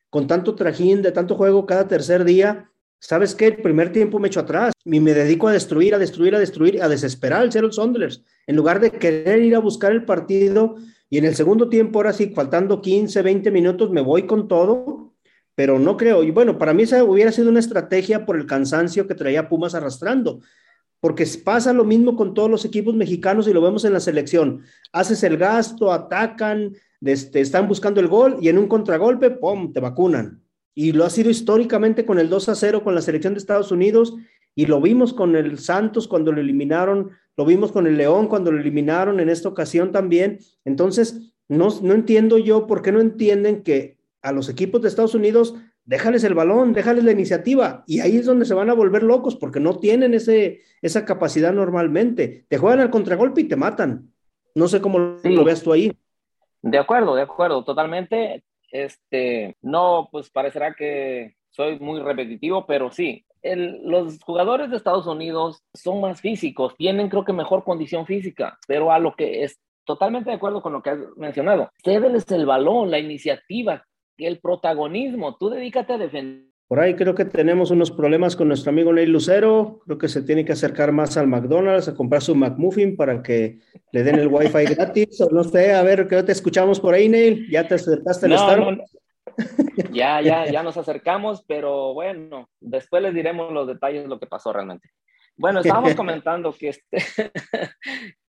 [0.09, 3.47] con tanto trajín, de tanto juego cada tercer día, ¿sabes qué?
[3.47, 6.81] El primer tiempo me echo atrás y me dedico a destruir, a destruir, a destruir,
[6.81, 11.19] a desesperar al Seattle Sonders, en lugar de querer ir a buscar el partido y
[11.19, 15.13] en el segundo tiempo, ahora sí, faltando 15, 20 minutos, me voy con todo,
[15.53, 16.23] pero no creo.
[16.23, 19.75] Y bueno, para mí esa hubiera sido una estrategia por el cansancio que traía Pumas
[19.75, 20.39] arrastrando
[20.99, 24.61] porque pasa lo mismo con todos los equipos mexicanos y lo vemos en la selección.
[24.91, 29.79] Haces el gasto, atacan, este, están buscando el gol y en un contragolpe, ¡pum!, te
[29.79, 30.43] vacunan.
[30.73, 33.71] Y lo ha sido históricamente con el 2 a 0 con la selección de Estados
[33.71, 34.15] Unidos
[34.55, 38.51] y lo vimos con el Santos cuando lo eliminaron, lo vimos con el León cuando
[38.51, 40.39] lo eliminaron en esta ocasión también.
[40.65, 45.15] Entonces, no, no entiendo yo por qué no entienden que a los equipos de Estados
[45.15, 45.55] Unidos
[45.87, 47.83] déjales el balón, déjales la iniciativa.
[47.87, 51.53] Y ahí es donde se van a volver locos porque no tienen ese, esa capacidad
[51.53, 52.45] normalmente.
[52.47, 54.11] Te juegan al contragolpe y te matan.
[54.53, 55.91] No sé cómo lo veas tú ahí.
[56.61, 58.43] De acuerdo, de acuerdo, totalmente.
[58.69, 65.63] Este, no, pues parecerá que soy muy repetitivo, pero sí, los jugadores de Estados Unidos
[65.73, 70.29] son más físicos, tienen creo que mejor condición física, pero a lo que es, totalmente
[70.29, 71.71] de acuerdo con lo que has mencionado.
[71.81, 73.85] Cédeles el balón, la iniciativa,
[74.25, 75.35] el protagonismo.
[75.37, 76.47] Tú dedícate a defender.
[76.67, 79.79] Por ahí creo que tenemos unos problemas con nuestro amigo Neil Lucero.
[79.85, 83.59] Creo que se tiene que acercar más al McDonald's a comprar su McMuffin para que
[83.93, 85.21] le den el Wi-Fi gratis.
[85.21, 87.49] O no sé, a ver, ¿qué te escuchamos por ahí, Neil?
[87.49, 88.83] ¿Ya te acercaste al no,
[89.93, 94.27] Ya, ya, ya nos acercamos, pero bueno, después les diremos los detalles de lo que
[94.27, 94.89] pasó realmente.
[95.37, 96.97] Bueno, estábamos comentando que, este,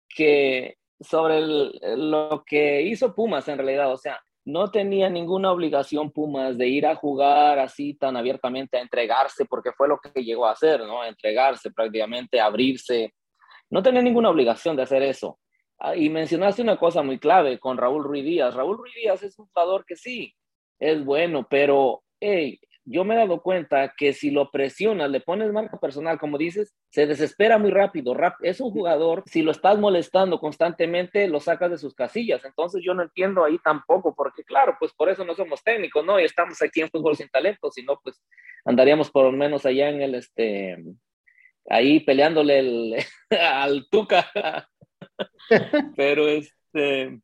[0.09, 1.41] que sobre
[1.97, 6.87] lo que hizo Pumas en realidad, o sea, no tenía ninguna obligación Pumas de ir
[6.87, 11.05] a jugar así tan abiertamente, a entregarse, porque fue lo que llegó a hacer, ¿no?
[11.05, 13.15] entregarse prácticamente, abrirse.
[13.71, 15.39] No tenía ninguna obligación de hacer eso.
[15.79, 18.55] Ah, y mencionaste una cosa muy clave con Raúl Ruiz Díaz.
[18.55, 20.35] Raúl Ruiz Díaz es un jugador que sí,
[20.79, 25.53] es bueno, pero hey, yo me he dado cuenta que si lo presionas, le pones
[25.53, 28.15] marca personal, como dices, se desespera muy rápido.
[28.43, 32.45] Es un jugador, si lo estás molestando constantemente, lo sacas de sus casillas.
[32.45, 36.21] Entonces yo no entiendo ahí tampoco, porque claro, pues por eso no somos técnicos, ¿no?
[36.21, 38.23] Y estamos aquí en fútbol sin talento, si no, pues
[38.67, 40.85] andaríamos por lo menos allá en el, este,
[41.71, 42.97] ahí peleándole el,
[43.41, 44.31] al Tuca.
[45.97, 47.23] Pero este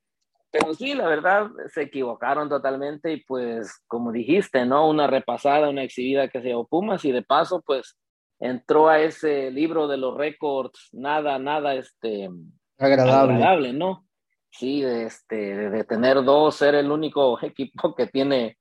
[0.50, 4.88] pero sí, la verdad, se equivocaron totalmente y pues, como dijiste, ¿no?
[4.88, 7.98] Una repasada, una exhibida que se llevó Pumas y de paso, pues,
[8.40, 12.28] entró a ese libro de los récords, nada, nada, este...
[12.78, 13.34] Agradable.
[13.34, 14.06] Agradable, ¿no?
[14.50, 18.56] Sí, de, este, de tener dos, ser el único equipo que tiene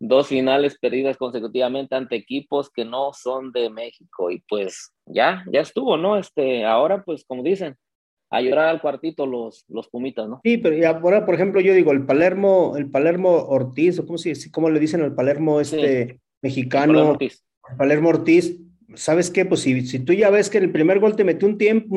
[0.00, 5.60] dos finales perdidas consecutivamente ante equipos que no son de México y pues ya, ya
[5.60, 6.16] estuvo, ¿no?
[6.16, 7.76] Este, ahora pues como dicen,
[8.30, 10.40] a llorar al cuartito los, los pumitas, ¿no?
[10.44, 14.34] Sí, pero ahora, por ejemplo, yo digo, el Palermo, el Palermo Ortiz, o cómo, se,
[14.50, 17.44] cómo le dicen al Palermo este mexicano, Palermo Ortiz.
[17.78, 18.60] Palermo Ortiz,
[18.94, 19.44] ¿sabes qué?
[19.44, 21.96] Pues si, si, tú ya ves que en el primer gol te metió un tiempo,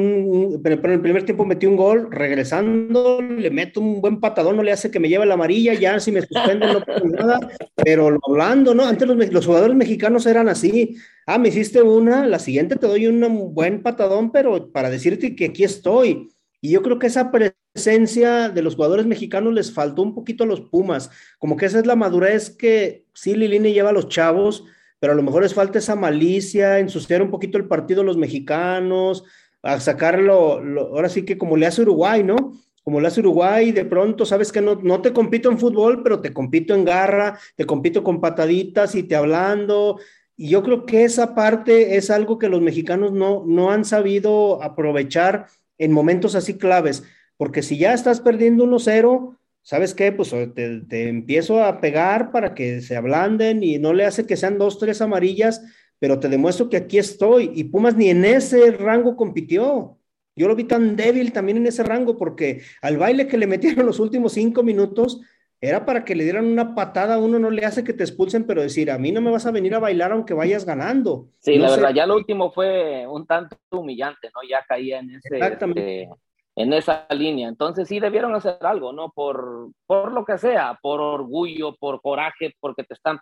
[0.61, 4.63] pero en el primer tiempo metió un gol, regresando le meto un buen patadón, no
[4.63, 7.39] le hace que me lleve la amarilla, ya si me suspenden no pasa nada,
[7.75, 8.85] pero hablando, ¿no?
[8.85, 13.07] Antes los, los, jugadores mexicanos eran así, ah, me hiciste una, la siguiente te doy
[13.07, 16.29] un buen patadón, pero para decirte que aquí estoy.
[16.63, 20.47] Y yo creo que esa presencia de los jugadores mexicanos les faltó un poquito a
[20.47, 24.65] los Pumas, como que esa es la madurez que sí Lilini lleva a los chavos,
[25.01, 29.23] pero a lo mejor les falta esa malicia, ensuciar un poquito el partido los mexicanos,
[29.63, 30.61] a sacarlo,
[30.93, 32.53] ahora sí que como le hace Uruguay, ¿no?
[32.83, 36.21] Como le hace Uruguay, de pronto sabes que no, no te compito en fútbol, pero
[36.21, 39.99] te compito en garra, te compito con pataditas y te hablando.
[40.37, 44.61] Y yo creo que esa parte es algo que los mexicanos no, no han sabido
[44.61, 45.47] aprovechar
[45.79, 47.03] en momentos así claves,
[47.37, 50.11] porque si ya estás perdiendo 1-0, ¿sabes qué?
[50.11, 54.57] Pues te, empiezo a pegar para que se ablanden y no le hace que sean
[54.57, 55.61] dos, tres amarillas,
[55.99, 57.51] pero te demuestro que aquí estoy.
[57.55, 59.97] Y Pumas ni en ese rango compitió.
[60.35, 63.85] Yo lo vi tan débil también en ese rango porque al baile que le metieron
[63.85, 65.21] los últimos cinco minutos
[65.63, 68.63] era para que le dieran una patada, uno no le hace que te expulsen, pero
[68.63, 71.27] decir, a mí no me vas a venir a bailar aunque vayas ganando.
[71.37, 74.41] Sí, la verdad, ya lo último fue un tanto humillante, ¿no?
[74.49, 75.35] Ya caía en ese...
[75.35, 76.01] Exactamente.
[76.03, 76.15] Este,
[76.61, 77.47] en esa línea.
[77.47, 79.09] Entonces sí debieron hacer algo, ¿no?
[79.09, 83.19] Por, por lo que sea, por orgullo, por coraje, porque te están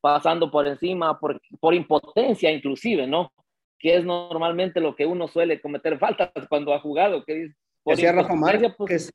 [0.00, 3.32] pasando por encima, por, por impotencia inclusive, ¿no?
[3.78, 7.24] Que es normalmente lo que uno suele cometer faltas cuando ha jugado.
[7.24, 9.10] Que por Rafa pues,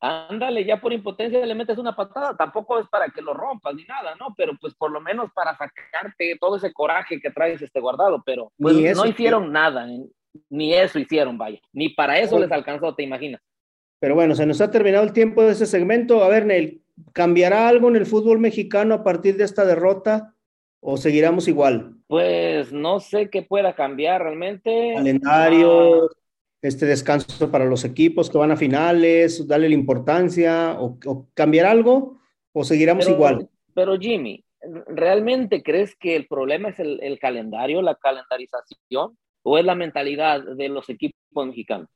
[0.00, 3.84] ándale, ya por impotencia le metes una patada, tampoco es para que lo rompas ni
[3.84, 4.34] nada, ¿no?
[4.36, 8.52] Pero pues por lo menos para sacarte todo ese coraje que traes este guardado, pero
[8.58, 9.86] pues, no hicieron nada,
[10.50, 11.60] ni eso hicieron, vaya.
[11.72, 13.40] Ni para eso les alcanzó, te imaginas.
[14.00, 16.22] Pero bueno, se nos ha terminado el tiempo de ese segmento.
[16.22, 20.34] A ver, Neil, ¿cambiará algo en el fútbol mexicano a partir de esta derrota
[20.80, 21.94] o seguiremos igual?
[22.06, 24.92] Pues no sé qué pueda cambiar realmente.
[24.94, 26.08] Calendario, ah.
[26.62, 30.98] este descanso para los equipos que van a finales, darle la importancia o,
[31.34, 32.18] cambiar algo
[32.52, 33.48] o seguiremos igual.
[33.74, 34.44] Pero Jimmy,
[34.86, 39.16] ¿realmente crees que el problema es el calendario, la calendarización?
[39.48, 41.88] O es la mentalidad de los equipos mexicanos?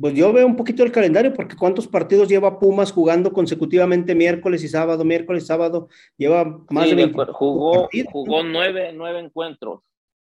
[0.00, 4.64] Pues yo veo un poquito el calendario, porque ¿cuántos partidos lleva Pumas jugando consecutivamente miércoles
[4.64, 5.88] y sábado, miércoles y sábado?
[6.16, 9.80] Lleva más de 20 Jugó, jugó nueve, nueve encuentros.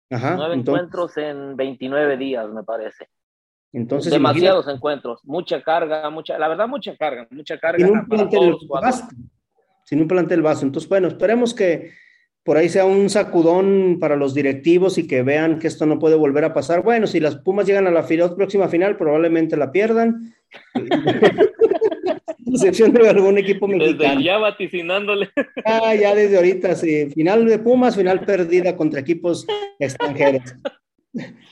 [0.09, 3.07] Ajá, nueve encuentros en 29 días, me parece.
[3.71, 7.85] Entonces, Demasiados encuentros, mucha carga, mucha, la verdad, mucha carga, mucha carga.
[7.85, 9.07] Sin un plantel vaso.
[9.85, 10.65] Sin un plantel vaso.
[10.65, 11.91] Entonces, bueno, esperemos que,
[12.43, 16.15] por ahí sea un sacudón para los directivos y que vean que esto no puede
[16.15, 16.83] volver a pasar.
[16.83, 20.33] Bueno, si las Pumas llegan a la próxima final, probablemente la pierdan.
[22.53, 24.09] excepción de algún equipo mexicano.
[24.11, 25.29] Desde ya vaticinándole.
[25.65, 27.09] Ah, ya desde ahorita, sí.
[27.11, 29.45] Final de Pumas, final perdida contra equipos
[29.79, 30.55] extranjeros.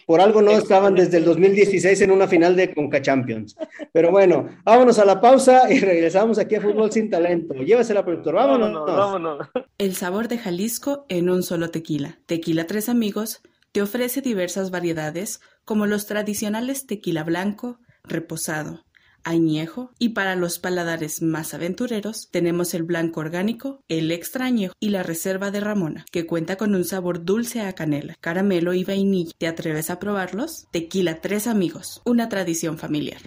[0.06, 3.56] Por algo no estaban desde el 2016 en una final de Conca Champions.
[3.94, 7.54] Pero bueno, vámonos a la pausa y regresamos aquí a Fútbol sin Talento.
[7.54, 8.36] Llévesela, productor.
[8.36, 8.86] Vámonos.
[8.86, 9.48] vámonos.
[9.78, 12.20] El sabor de Jalisco en un solo tequila.
[12.26, 18.84] Tequila Tres Amigos te ofrece diversas variedades como los tradicionales tequila blanco, reposado,
[19.24, 24.90] añejo y para los paladares más aventureros tenemos el blanco orgánico, el extra añejo y
[24.90, 29.32] la reserva de Ramona, que cuenta con un sabor dulce a canela, caramelo y vainilla.
[29.38, 30.68] ¿Te atreves a probarlos?
[30.72, 33.22] Tequila Tres Amigos, una tradición familiar.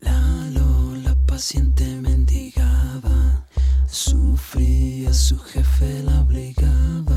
[0.00, 3.46] La Lola paciente mendigaba,
[3.88, 7.07] sufría, su jefe la obligaba,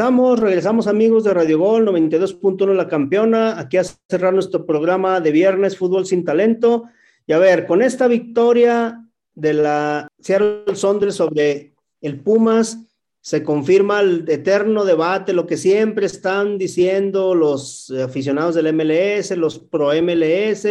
[0.00, 5.30] Regresamos, regresamos amigos de Radio Gol 92.1 La Campeona, aquí a cerrar nuestro programa de
[5.30, 6.84] viernes Fútbol sin Talento.
[7.26, 12.78] Y a ver, con esta victoria de la Seattle Sondres sobre el Pumas,
[13.20, 19.58] se confirma el eterno debate, lo que siempre están diciendo los aficionados del MLS, los
[19.58, 20.62] pro MLS,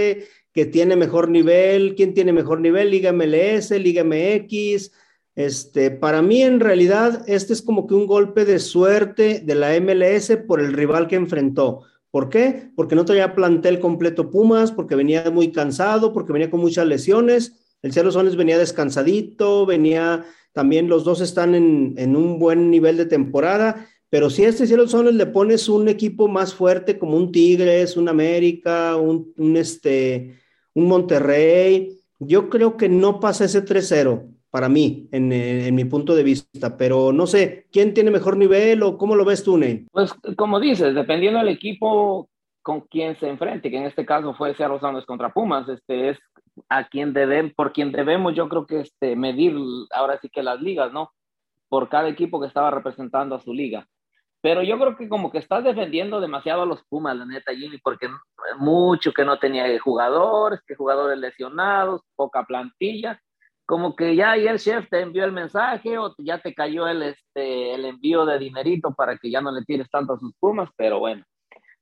[0.52, 4.90] que tiene mejor nivel, quién tiene mejor nivel, Liga MLS, Liga MX.
[5.36, 9.80] Este, para mí en realidad este es como que un golpe de suerte de la
[9.80, 11.84] MLS por el rival que enfrentó.
[12.12, 12.72] ¿Por qué?
[12.76, 17.54] Porque no tenía plantel completo Pumas, porque venía muy cansado, porque venía con muchas lesiones.
[17.82, 22.98] El Cielo Sones venía descansadito, venía también los dos están en, en un buen nivel
[22.98, 27.16] de temporada pero si a este Cielo Soles le pones un equipo más fuerte como
[27.16, 30.40] un Tigres, un América, un, este,
[30.74, 36.16] un Monterrey, yo creo que no pasa ese 3-0 para mí, en, en, mi punto
[36.16, 36.78] de vista.
[36.78, 39.86] Pero no sé, ¿quién tiene mejor nivel o cómo lo ves tú, Ney?
[39.92, 42.30] Pues como dices, dependiendo del equipo
[42.62, 46.20] con quien se enfrente, que en este caso fue Seattle Sounders contra Pumas, este es
[46.68, 49.56] a quien deben, por quien debemos, yo creo que este, medir
[49.94, 51.12] ahora sí que las ligas, ¿no?
[51.70, 53.88] Por cada equipo que estaba representando a su liga.
[54.42, 57.78] Pero yo creo que como que estás defendiendo demasiado a los Pumas, la neta, Jimmy,
[57.78, 58.08] porque
[58.58, 63.22] mucho que no tenía jugadores, que jugadores lesionados, poca plantilla.
[63.70, 67.04] Como que ya ahí el chef te envió el mensaje o ya te cayó el,
[67.04, 70.72] este, el envío de dinerito para que ya no le tires tanto a sus Pumas,
[70.76, 71.24] pero bueno.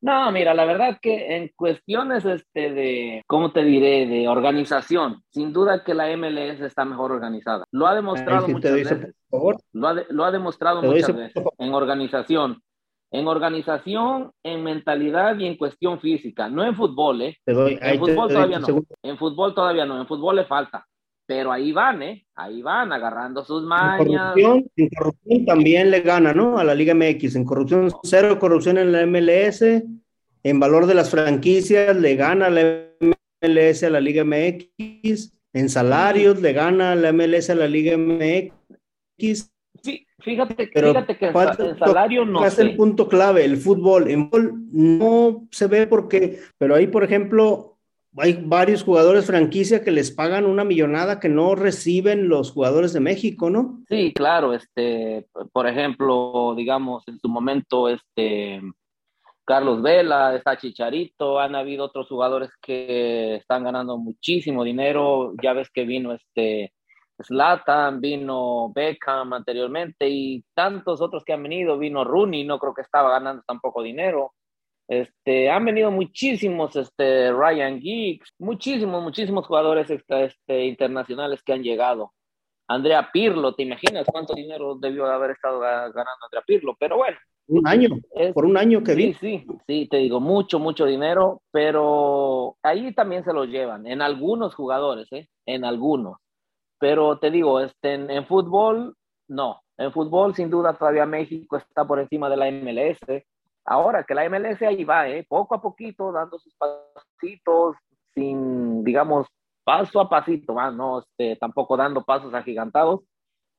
[0.02, 4.06] No, mira, la verdad que en cuestiones este de, ¿cómo te diré?
[4.06, 7.64] De organización, sin duda que la MLS está mejor organizada.
[7.72, 9.16] Lo ha demostrado muchas veces.
[9.72, 11.42] Lo, ha lo ha, demostrado muchas veces.
[11.58, 12.62] En organización.
[13.12, 16.50] En organización, en mentalidad y en cuestión física.
[16.50, 17.38] No en fútbol, ¿eh?
[17.46, 18.68] en fútbol todavía no.
[19.04, 20.02] En fútbol todavía no.
[20.02, 20.86] En fútbol le falta
[21.28, 22.26] pero ahí van, ¿eh?
[22.36, 24.34] Ahí van, agarrando sus mañas.
[24.38, 26.58] En corrupción, también le gana, ¿no?
[26.58, 27.36] A la Liga MX.
[27.36, 29.62] En corrupción, cero corrupción en la MLS.
[30.44, 32.88] En valor de las franquicias, le gana la
[33.42, 35.34] MLS a la Liga MX.
[35.52, 39.52] En salarios, le gana la MLS a la Liga MX.
[39.84, 42.46] Sí, fíjate, fíjate que en salario no.
[42.46, 44.10] Es el punto clave, el fútbol.
[44.10, 47.77] En fútbol no se ve porque, pero ahí, por ejemplo,
[48.18, 53.00] hay varios jugadores franquicia que les pagan una millonada que no reciben los jugadores de
[53.00, 53.80] México, ¿no?
[53.88, 58.62] Sí, claro, este, por ejemplo, digamos, en su momento, este,
[59.46, 65.70] Carlos Vela, está Chicharito, han habido otros jugadores que están ganando muchísimo dinero, ya ves
[65.70, 66.74] que vino este
[67.20, 72.82] Slatan, vino Beckham anteriormente y tantos otros que han venido, vino Rooney, no creo que
[72.82, 74.34] estaba ganando tampoco dinero.
[74.88, 82.14] Este, han venido muchísimos, este, Ryan Giggs, muchísimos, muchísimos jugadores este, internacionales que han llegado.
[82.70, 86.76] Andrea Pirlo, ¿te imaginas cuánto dinero debió haber estado ganando Andrea Pirlo?
[86.80, 87.18] Pero bueno.
[87.50, 87.90] Un año,
[88.34, 89.14] por un año que vi.
[89.14, 94.02] Sí, sí, sí, te digo, mucho, mucho dinero, pero ahí también se lo llevan, en
[94.02, 95.30] algunos jugadores, ¿eh?
[95.46, 96.18] En algunos.
[96.78, 98.96] Pero te digo, este, en, en fútbol,
[99.30, 99.62] no.
[99.78, 103.00] En fútbol, sin duda, todavía México está por encima de la MLS
[103.70, 105.26] Ahora que la MLS ahí va, ¿eh?
[105.28, 107.76] poco a poquito, dando sus pasitos,
[108.16, 109.28] sin, digamos,
[109.66, 113.02] paso a pasito, más, no este, tampoco dando pasos agigantados,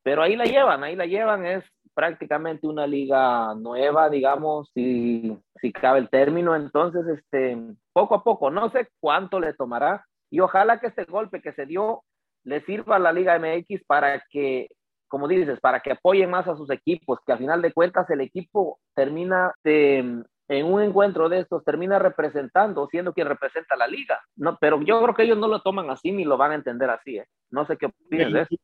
[0.03, 5.73] pero ahí la llevan, ahí la llevan, es prácticamente una liga nueva, digamos, si, si
[5.73, 7.59] cabe el término, entonces, este,
[7.93, 11.67] poco a poco, no sé cuánto le tomará, y ojalá que este golpe que se
[11.67, 12.03] dio
[12.45, 14.69] le sirva a la Liga MX para que
[15.09, 18.21] como dices, para que apoyen más a sus equipos, que al final de cuentas el
[18.21, 24.21] equipo termina en un encuentro de estos, termina representando, siendo quien representa la liga.
[24.37, 26.91] No, pero yo creo que ellos no lo toman así ni lo van a entender
[26.91, 27.19] así.
[27.19, 27.27] ¿eh?
[27.51, 28.57] No sé qué opinas de eso.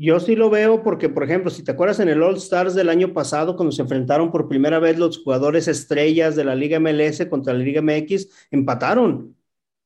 [0.00, 2.88] Yo sí lo veo porque, por ejemplo, si te acuerdas en el All Stars del
[2.88, 7.26] año pasado, cuando se enfrentaron por primera vez los jugadores estrellas de la Liga MLS
[7.26, 9.34] contra la Liga MX, empataron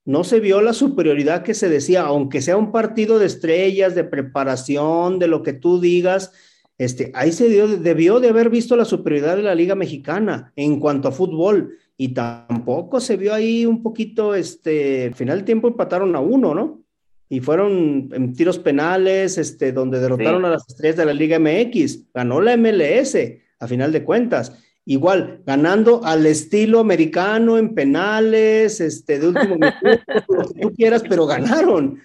[0.05, 4.05] no se vio la superioridad que se decía, aunque sea un partido de estrellas, de
[4.05, 6.33] preparación, de lo que tú digas,
[6.79, 10.81] este, ahí se dio, debió de haber visto la superioridad de la Liga Mexicana en
[10.81, 15.69] cuanto a fútbol, y tampoco se vio ahí un poquito, este, al final del tiempo
[15.69, 16.83] empataron a uno, ¿no?
[17.29, 22.13] Y fueron en tiros penales, este, donde derrotaron a las estrellas de la Liga MX,
[22.13, 23.17] ganó la MLS,
[23.61, 29.79] a final de cuentas igual, ganando al estilo americano en penales, este, de último minuto,
[30.29, 32.01] lo que tú quieras, pero ganaron.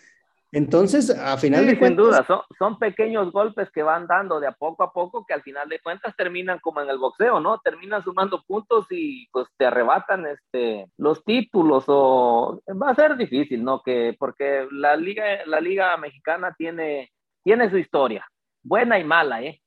[0.53, 2.05] Entonces, a final de cuentas.
[2.05, 5.33] Sin duda, son, son, pequeños golpes que van dando de a poco a poco que
[5.33, 7.59] al final de cuentas terminan como en el boxeo, ¿no?
[7.59, 13.61] Terminan sumando puntos y pues te arrebatan este, los títulos o va a ser difícil,
[13.63, 13.81] ¿no?
[13.83, 17.11] Que, porque la liga, la liga mexicana tiene,
[17.43, 18.25] tiene su historia,
[18.63, 19.61] buena y mala, ¿eh?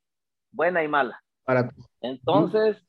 [0.51, 1.21] Buena y mala.
[1.43, 1.69] Para...
[2.01, 2.83] Entonces,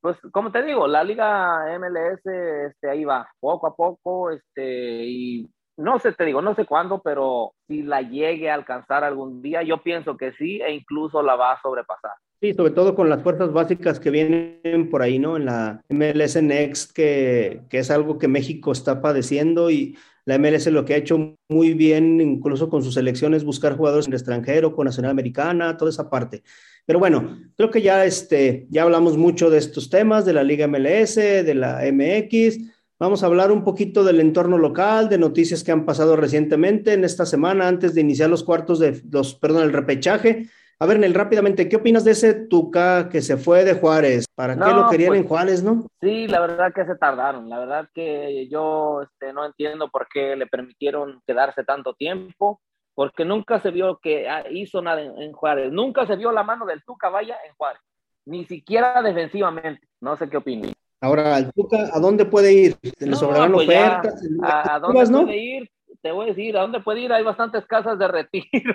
[0.00, 5.50] pues como te digo, la liga MLS este, ahí va, poco a poco, este, y
[5.76, 9.62] no sé, te digo, no sé cuándo, pero si la llegue a alcanzar algún día,
[9.62, 12.12] yo pienso que sí, e incluso la va a sobrepasar.
[12.40, 15.36] Sí, sobre todo con las fuerzas básicas que vienen por ahí, ¿no?
[15.36, 20.66] En la MLS Next, que, que es algo que México está padeciendo y la MLS
[20.66, 24.74] lo que ha hecho muy bien, incluso con sus selecciones, buscar jugadores en el extranjero,
[24.74, 26.42] con Nacional Americana, toda esa parte.
[26.88, 30.66] Pero bueno, creo que ya, este, ya hablamos mucho de estos temas, de la Liga
[30.66, 32.60] MLS, de la MX.
[32.98, 37.04] Vamos a hablar un poquito del entorno local, de noticias que han pasado recientemente en
[37.04, 40.48] esta semana, antes de iniciar los cuartos de los, perdón, el repechaje.
[40.78, 44.24] A ver, Nel, rápidamente, ¿qué opinas de ese Tuca que se fue de Juárez?
[44.34, 45.86] ¿Para qué lo querían pues, en Juárez, no?
[46.00, 47.50] Sí, la verdad que se tardaron.
[47.50, 52.62] La verdad que yo este, no entiendo por qué le permitieron quedarse tanto tiempo,
[52.98, 55.70] porque nunca se vio que ah, hizo nada en, Juárez.
[55.70, 57.80] Nunca se vio la mano del Tuca Vaya en Juárez,
[58.26, 59.86] ni siquiera defensivamente.
[60.00, 60.72] No sé qué opinas.
[61.00, 62.76] Ahora, el Tuca, ¿a dónde puede ir?
[62.98, 64.20] ¿Le sobrarán pues ofertas?
[64.42, 65.70] ¿A, ¿A, dónde puede ir?
[66.02, 67.12] Te voy a decir, ¿a dónde puede ir?
[67.12, 68.74] Hay bastantes casas de retiro.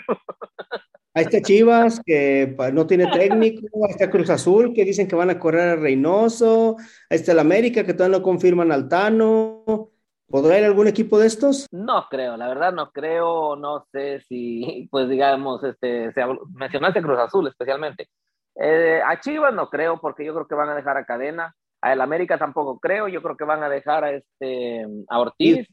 [1.14, 3.68] Ahí está Chivas, que no tiene técnico.
[3.86, 6.78] Ahí está Cruz Azul, que dicen que van a correr a Reynoso.
[7.10, 9.90] Ahí está el América, que todavía no confirman al Tano.
[10.34, 11.68] ¿Podrá ir algún equipo de estos?
[11.72, 13.56] No creo, la verdad no creo.
[13.56, 16.22] No sé si, pues digamos, este, se,
[16.56, 18.10] mencionaste Cruz Azul especialmente.
[18.56, 21.54] Eh, a Chivas no creo, porque yo creo que van a dejar a Cadena.
[21.84, 25.68] A el América tampoco creo, yo creo que van a dejar a este a Ortiz.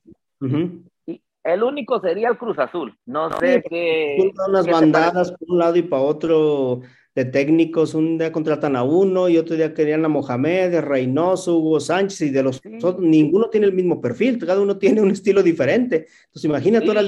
[1.07, 2.95] y el único sería el Cruz Azul.
[3.07, 4.31] No sé qué.
[4.47, 6.83] Unas bandadas por un lado y para otro
[7.15, 11.59] de técnicos, un día contratan a uno y otro día querían a Mohamed, a Reynoso,
[11.59, 15.11] Hugo Sánchez y de los otros, ninguno tiene el mismo perfil, cada uno tiene un
[15.11, 16.07] estilo diferente.
[16.27, 17.03] Entonces imagínate ahora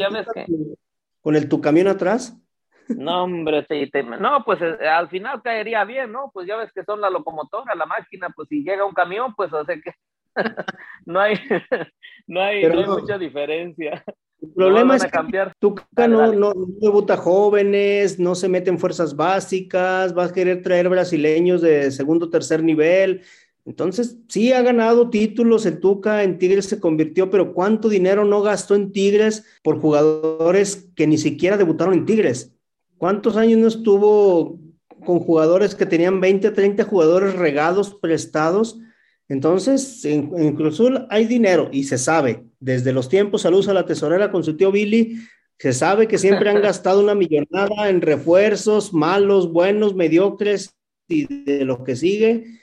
[1.20, 2.36] con el tu camión atrás.
[2.88, 3.64] No, hombre,
[4.20, 6.30] no, pues eh, al final caería bien, ¿no?
[6.34, 9.52] Pues ya ves que son la locomotora, la máquina, pues si llega un camión, pues
[9.52, 9.92] o sea que
[11.06, 11.34] no hay,
[12.26, 14.04] no hay, mucha diferencia.
[14.42, 15.10] El problema es que
[15.60, 20.88] Tuca no, no, debuta jóvenes, no se mete en fuerzas básicas, va a querer traer
[20.88, 23.22] brasileños de segundo o tercer nivel.
[23.64, 28.42] Entonces, sí ha ganado títulos el Tuca, en Tigres se convirtió, pero ¿cuánto dinero no
[28.42, 32.52] gastó en Tigres por jugadores que ni siquiera debutaron en Tigres?
[32.98, 34.58] ¿Cuántos años no estuvo
[35.04, 38.80] con jugadores que tenían 20, 30 jugadores regados, prestados?
[39.28, 43.86] Entonces, en, Cruz Azul hay dinero y se sabe, desde los tiempos saludos a la
[43.86, 45.16] tesorera con su tío Billy,
[45.58, 50.74] se sabe que siempre han gastado una millonada en refuerzos malos, buenos, mediocres
[51.08, 52.61] y de lo que sigue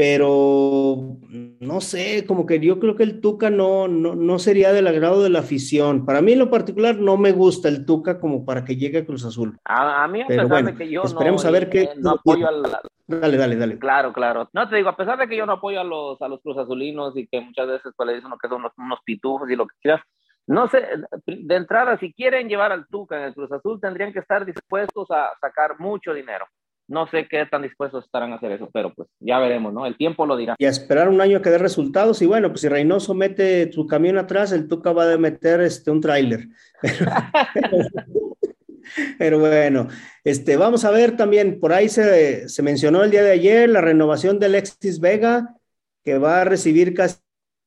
[0.00, 1.18] pero
[1.60, 5.28] no sé, como que yo creo que el Tuca no, no, sería del agrado de
[5.28, 6.06] la afición.
[6.06, 9.04] Para mí en lo particular no me gusta el Tuca como para que llegue a
[9.04, 9.58] Cruz Azul.
[9.66, 11.82] A, mí a pesar de que yo esperemos a ver qué...
[11.82, 12.62] Eh, no apoyo al...
[13.06, 13.78] Dale, dale, dale.
[13.78, 14.48] Claro, claro.
[14.54, 16.56] No te digo, a pesar de que yo no apoyo a los, a los Cruz
[16.56, 19.76] Azulinos y que muchas veces pues, le dicen que son unos, pitujos y lo que
[19.82, 20.00] quieras,
[20.46, 20.82] no sé,
[21.26, 25.10] de entrada, si quieren llevar al Tuca en el Cruz Azul, tendrían que estar dispuestos
[25.10, 26.46] a sacar mucho dinero.
[26.90, 29.86] No sé qué tan dispuestos estarán a hacer eso, pero pues ya veremos, ¿no?
[29.86, 30.56] El tiempo lo dirá.
[30.58, 32.20] Y a esperar un año que dé resultados.
[32.20, 35.92] Y bueno, pues si Reynoso mete su camión atrás, el Tuca va a meter este,
[35.92, 36.48] un tráiler.
[39.18, 39.86] Pero, bueno,
[40.24, 43.80] este, vamos a ver también, por ahí se, se mencionó el día de ayer la
[43.80, 45.54] renovación de Alexis Vega,
[46.02, 47.20] que va a recibir casi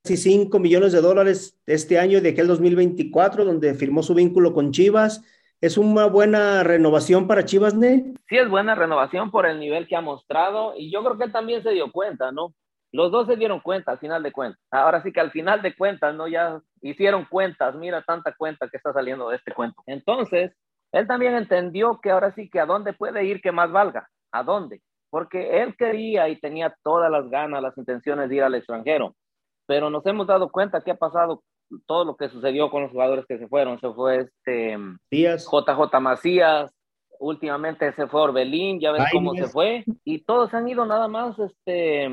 [0.03, 5.21] 5 millones de dólares este año de aquel 2024, donde firmó su vínculo con Chivas
[5.63, 8.15] ¿Es una buena renovación para Chivas, Ne?
[8.27, 11.31] Sí, es buena renovación por el nivel que ha mostrado y yo creo que él
[11.31, 12.53] también se dio cuenta, ¿no?
[12.91, 14.59] Los dos se dieron cuenta al final de cuentas.
[14.71, 16.27] Ahora sí que al final de cuentas, ¿no?
[16.27, 19.81] Ya hicieron cuentas, mira tanta cuenta que está saliendo de este cuento.
[19.85, 20.51] Entonces,
[20.91, 24.43] él también entendió que ahora sí que a dónde puede ir que más valga, a
[24.43, 29.15] dónde, porque él quería y tenía todas las ganas, las intenciones de ir al extranjero,
[29.65, 31.41] pero nos hemos dado cuenta que ha pasado
[31.85, 33.79] todo lo que sucedió con los jugadores que se fueron.
[33.79, 34.77] Se fue este
[35.11, 36.73] JJ Macías,
[37.19, 41.37] últimamente se fue Orbelín, ya ves cómo se fue, y todos han ido nada más
[41.39, 42.09] este,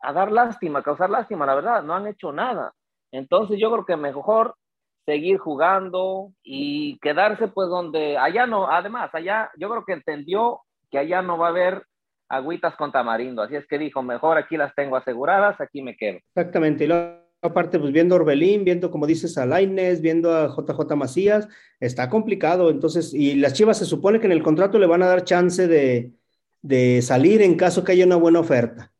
[0.00, 2.72] a dar lástima, a causar lástima, la verdad, no han hecho nada.
[3.12, 4.54] Entonces yo creo que mejor
[5.04, 10.60] seguir jugando y quedarse pues donde allá no, además allá yo creo que entendió
[10.90, 11.84] que allá no va a haber
[12.28, 16.18] agüitas con tamarindo, así es que dijo, mejor aquí las tengo aseguradas, aquí me quedo.
[16.34, 16.86] Exactamente, y
[17.42, 21.48] aparte, pues viendo Orbelín, viendo, como dices, a Laines, viendo a JJ Macías,
[21.80, 22.70] está complicado.
[22.70, 25.66] Entonces, y las Chivas se supone que en el contrato le van a dar chance
[25.66, 26.12] de,
[26.62, 28.92] de salir en caso que haya una buena oferta.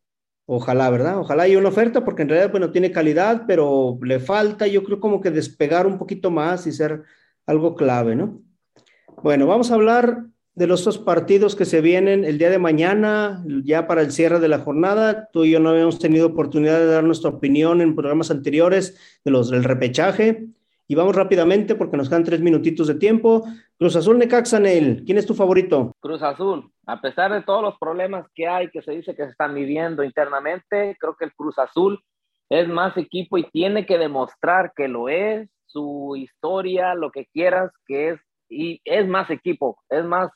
[0.46, 1.18] Ojalá, ¿verdad?
[1.18, 4.98] Ojalá haya una oferta, porque en realidad, bueno, tiene calidad, pero le falta, yo creo,
[5.00, 7.04] como que despegar un poquito más y ser
[7.46, 8.42] algo clave, ¿no?
[9.22, 10.24] Bueno, vamos a hablar
[10.60, 14.40] de los dos partidos que se vienen el día de mañana, ya para el cierre
[14.40, 15.30] de la jornada.
[15.32, 19.30] Tú y yo no habíamos tenido oportunidad de dar nuestra opinión en programas anteriores de
[19.30, 20.48] los del repechaje.
[20.86, 23.42] Y vamos rápidamente porque nos quedan tres minutitos de tiempo.
[23.78, 25.96] Cruz Azul Necaxa, Neil, ¿quién es tu favorito?
[25.98, 29.30] Cruz Azul, a pesar de todos los problemas que hay, que se dice que se
[29.30, 32.04] están viviendo internamente, creo que el Cruz Azul
[32.50, 37.70] es más equipo y tiene que demostrar que lo es, su historia, lo que quieras,
[37.86, 40.30] que es, y es más equipo, es más,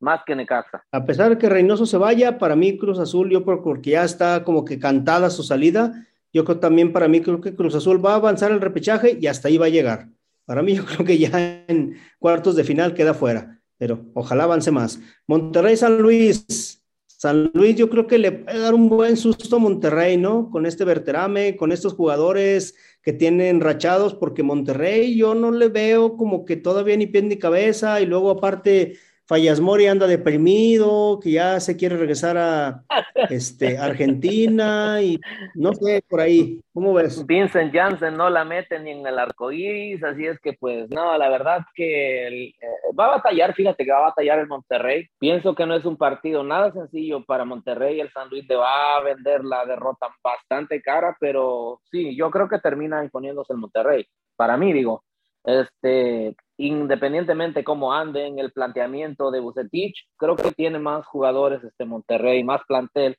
[0.00, 0.84] más que Necaxa.
[0.92, 4.44] A pesar de que Reynoso se vaya, para mí Cruz Azul, yo porque ya está
[4.44, 8.12] como que cantada su salida, yo creo también para mí creo que Cruz Azul va
[8.12, 10.08] a avanzar el repechaje y hasta ahí va a llegar.
[10.44, 14.70] Para mí yo creo que ya en cuartos de final queda fuera, pero ojalá avance
[14.70, 15.00] más.
[15.26, 16.74] Monterrey San Luis.
[17.06, 20.50] San Luis yo creo que le puede dar un buen susto a Monterrey, ¿no?
[20.50, 26.16] Con este Verterame, con estos jugadores que tienen rachados, porque Monterrey yo no le veo
[26.16, 31.32] como que todavía ni pie ni cabeza y luego aparte Fallas Mori anda deprimido, que
[31.32, 32.82] ya se quiere regresar a
[33.28, 35.20] este, Argentina y
[35.54, 36.62] no sé, por ahí.
[36.72, 37.26] ¿Cómo ves?
[37.26, 41.18] Vincent Janssen no la mete ni en el arco iris, así es que pues no,
[41.18, 42.54] la verdad que eh,
[42.98, 45.06] va a batallar, fíjate que va a batallar el Monterrey.
[45.18, 48.96] Pienso que no es un partido nada sencillo para Monterrey, el San Luis le va
[48.96, 54.06] a vender la derrota bastante cara, pero sí, yo creo que termina imponiéndose el Monterrey.
[54.36, 55.04] Para mí, digo,
[55.44, 61.84] este, independientemente cómo ande en el planteamiento de Bucetich, creo que tiene más jugadores este
[61.84, 63.16] Monterrey, más plantel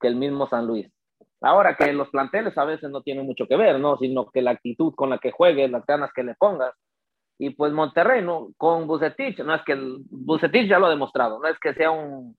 [0.00, 0.90] que el mismo San Luis.
[1.40, 3.98] Ahora que los planteles a veces no tienen mucho que ver, ¿no?
[3.98, 6.74] Sino que la actitud con la que juegues, las ganas que le pongas.
[7.38, 8.48] Y pues Monterrey, ¿no?
[8.56, 10.04] Con Bucetich, no es que el,
[10.68, 12.36] ya lo ha demostrado, no es que sea un,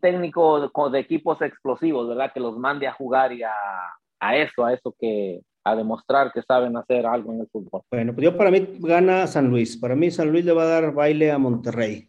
[0.00, 0.60] técnico
[0.90, 2.32] de, equipos explosivos, ¿verdad?
[2.32, 6.76] Que los mande a jugar y a eso, a eso que, a demostrar que saben
[6.76, 7.82] hacer algo en el fútbol.
[7.90, 9.76] Bueno, pues yo para mí gana San Luis.
[9.76, 12.08] Para mí San Luis le va a dar baile a Monterrey.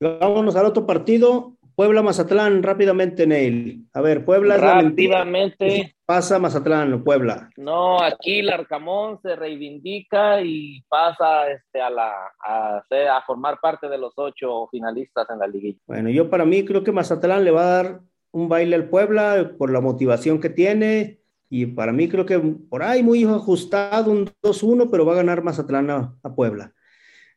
[0.00, 1.56] Vámonos al otro partido.
[1.74, 3.86] Puebla Mazatlán, rápidamente, Neil.
[3.94, 5.96] A ver, Puebla rápidamente.
[6.04, 7.48] Pasa Mazatlán, Puebla.
[7.56, 12.12] No, aquí el Arcamón se reivindica y pasa este, a, la,
[12.44, 15.78] a, a formar parte de los ocho finalistas en la liguilla.
[15.86, 18.00] Bueno, yo para mí creo que Mazatlán le va a dar
[18.32, 21.21] un baile al Puebla por la motivación que tiene
[21.54, 25.42] y para mí creo que por ahí muy ajustado, un 2-1, pero va a ganar
[25.42, 26.72] Mazatlán a, a Puebla.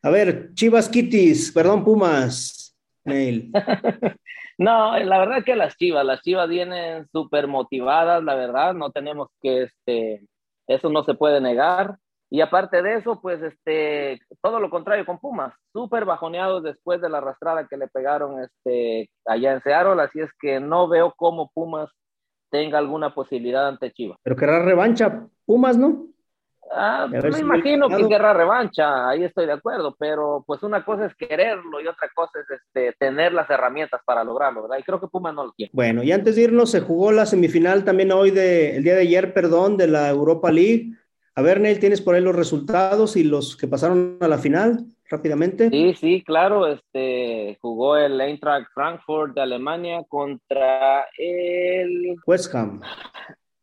[0.02, 3.52] A ver, Chivas Kitties, perdón, Pumas, Neil.
[4.56, 9.28] no, la verdad que las Chivas, las Chivas vienen súper motivadas, la verdad, no tenemos
[9.42, 10.26] que, este,
[10.66, 11.98] eso no se puede negar.
[12.30, 17.10] Y aparte de eso, pues, este, todo lo contrario con Pumas, súper bajoneados después de
[17.10, 21.50] la arrastrada que le pegaron, este, allá en Seattle, así es que no veo cómo
[21.52, 21.90] Pumas
[22.56, 24.18] tenga alguna posibilidad ante Chivas.
[24.22, 26.06] Pero querrá revancha Pumas, ¿no?
[26.72, 31.06] Ah, me si imagino que querrá revancha, ahí estoy de acuerdo, pero pues una cosa
[31.06, 34.78] es quererlo y otra cosa es este, tener las herramientas para lograrlo, ¿verdad?
[34.80, 35.70] Y creo que Pumas no lo tiene.
[35.72, 39.02] Bueno, y antes de irnos, se jugó la semifinal también hoy, de, el día de
[39.02, 40.92] ayer, perdón, de la Europa League.
[41.36, 44.86] A ver, Neil, ¿tienes por ahí los resultados y los que pasaron a la final?
[45.10, 45.70] Rápidamente.
[45.70, 52.80] Sí, sí, claro, este jugó el Eintracht Frankfurt de Alemania contra el West Ham.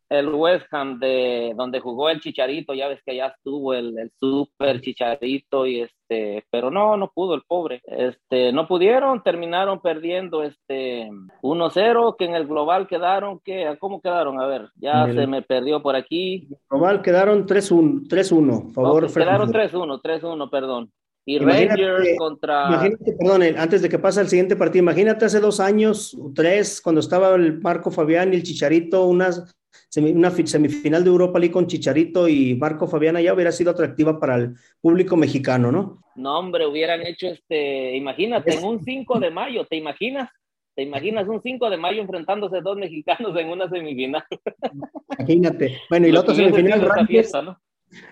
[0.08, 4.12] El West Ham de donde jugó el Chicharito, ya ves que ya estuvo el, el
[4.20, 7.80] super Chicharito y este, pero no, no pudo el pobre.
[7.84, 11.08] Este, no pudieron, terminaron perdiendo este
[11.42, 14.40] 1-0 que en el global quedaron que ¿cómo quedaron?
[14.40, 15.14] A ver, ya el...
[15.14, 16.48] se me perdió por aquí.
[16.68, 20.92] Global quedaron 3-1, 3-1, favor okay, Quedaron 3-1, 3-1, perdón.
[21.26, 22.68] Y imagínate, Rangers contra.
[22.68, 27.00] Imagínate, perdón, antes de que pase el siguiente partido, imagínate hace dos años, tres, cuando
[27.00, 29.30] estaba el Marco Fabián y el Chicharito, una,
[29.96, 34.36] una semifinal de Europa League con Chicharito y Marco Fabián ya hubiera sido atractiva para
[34.36, 36.02] el público mexicano, ¿no?
[36.14, 40.28] No, hombre, hubieran hecho este, imagínate, en un 5 de mayo, ¿te imaginas?
[40.74, 44.24] ¿Te imaginas un 5 de mayo enfrentándose dos mexicanos en una semifinal?
[45.18, 45.78] Imagínate.
[45.88, 47.58] Bueno, y la otra semifinal, Rangers, fiesta, ¿no?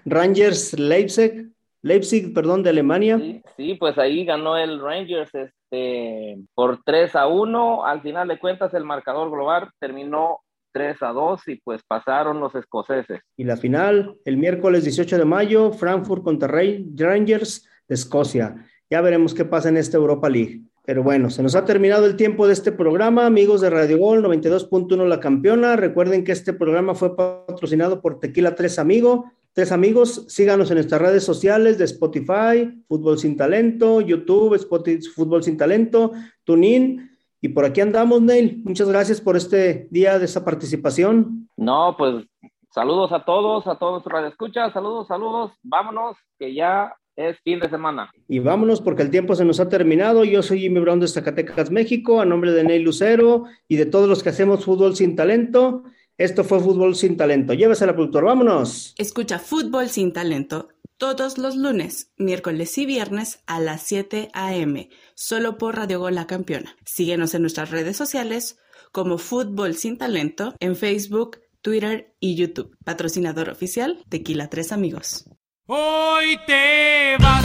[0.04, 1.51] Rangers Leipzig.
[1.82, 3.18] Leipzig, perdón, de Alemania.
[3.18, 7.84] Sí, sí, pues ahí ganó el Rangers este, por 3 a 1.
[7.84, 10.38] Al final de cuentas, el marcador global terminó
[10.72, 13.20] 3 a 2 y pues pasaron los escoceses.
[13.36, 18.54] Y la final, el miércoles 18 de mayo, Frankfurt contra Rangers de Escocia.
[18.88, 20.62] Ya veremos qué pasa en esta Europa League.
[20.84, 24.22] Pero bueno, se nos ha terminado el tiempo de este programa, amigos de Radio Gol
[24.24, 25.76] 92.1 La Campeona.
[25.76, 29.32] Recuerden que este programa fue patrocinado por Tequila Tres Amigo.
[29.54, 35.42] Tres amigos, síganos en nuestras redes sociales de Spotify, Fútbol Sin Talento, YouTube, Spotify, Fútbol
[35.42, 36.12] Sin Talento,
[36.44, 37.10] TuneIn.
[37.38, 38.62] Y por aquí andamos, Neil.
[38.64, 41.50] Muchas gracias por este día de esa participación.
[41.58, 42.24] No, pues
[42.70, 45.52] saludos a todos, a todos los escucha, saludos, saludos.
[45.62, 48.10] Vámonos, que ya es fin de semana.
[48.28, 50.24] Y vámonos porque el tiempo se nos ha terminado.
[50.24, 54.08] Yo soy Jimmy Brown de Zacatecas, México, a nombre de Neil Lucero y de todos
[54.08, 55.84] los que hacemos Fútbol Sin Talento.
[56.18, 57.52] Esto fue Fútbol sin Talento.
[57.52, 58.24] Llévese Llévesela, productor.
[58.24, 58.94] Vámonos.
[58.98, 60.68] Escucha Fútbol sin Talento
[61.02, 64.88] todos los lunes, miércoles y viernes a las 7 a.m.
[65.16, 66.76] solo por Radio Gol Campeona.
[66.84, 68.56] Síguenos en nuestras redes sociales
[68.92, 72.76] como Fútbol sin Talento en Facebook, Twitter y YouTube.
[72.84, 75.24] Patrocinador oficial Tequila Tres Amigos.
[75.66, 77.44] Hoy te vas,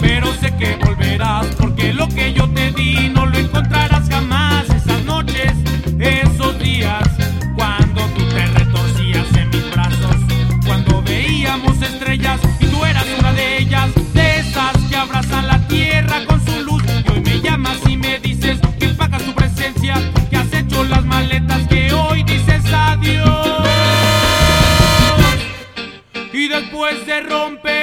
[0.00, 5.04] pero sé que volverás porque lo que yo te di no lo encontrarás jamás esas
[5.04, 5.52] noches,
[5.98, 7.19] esos días
[26.60, 27.79] después se rompe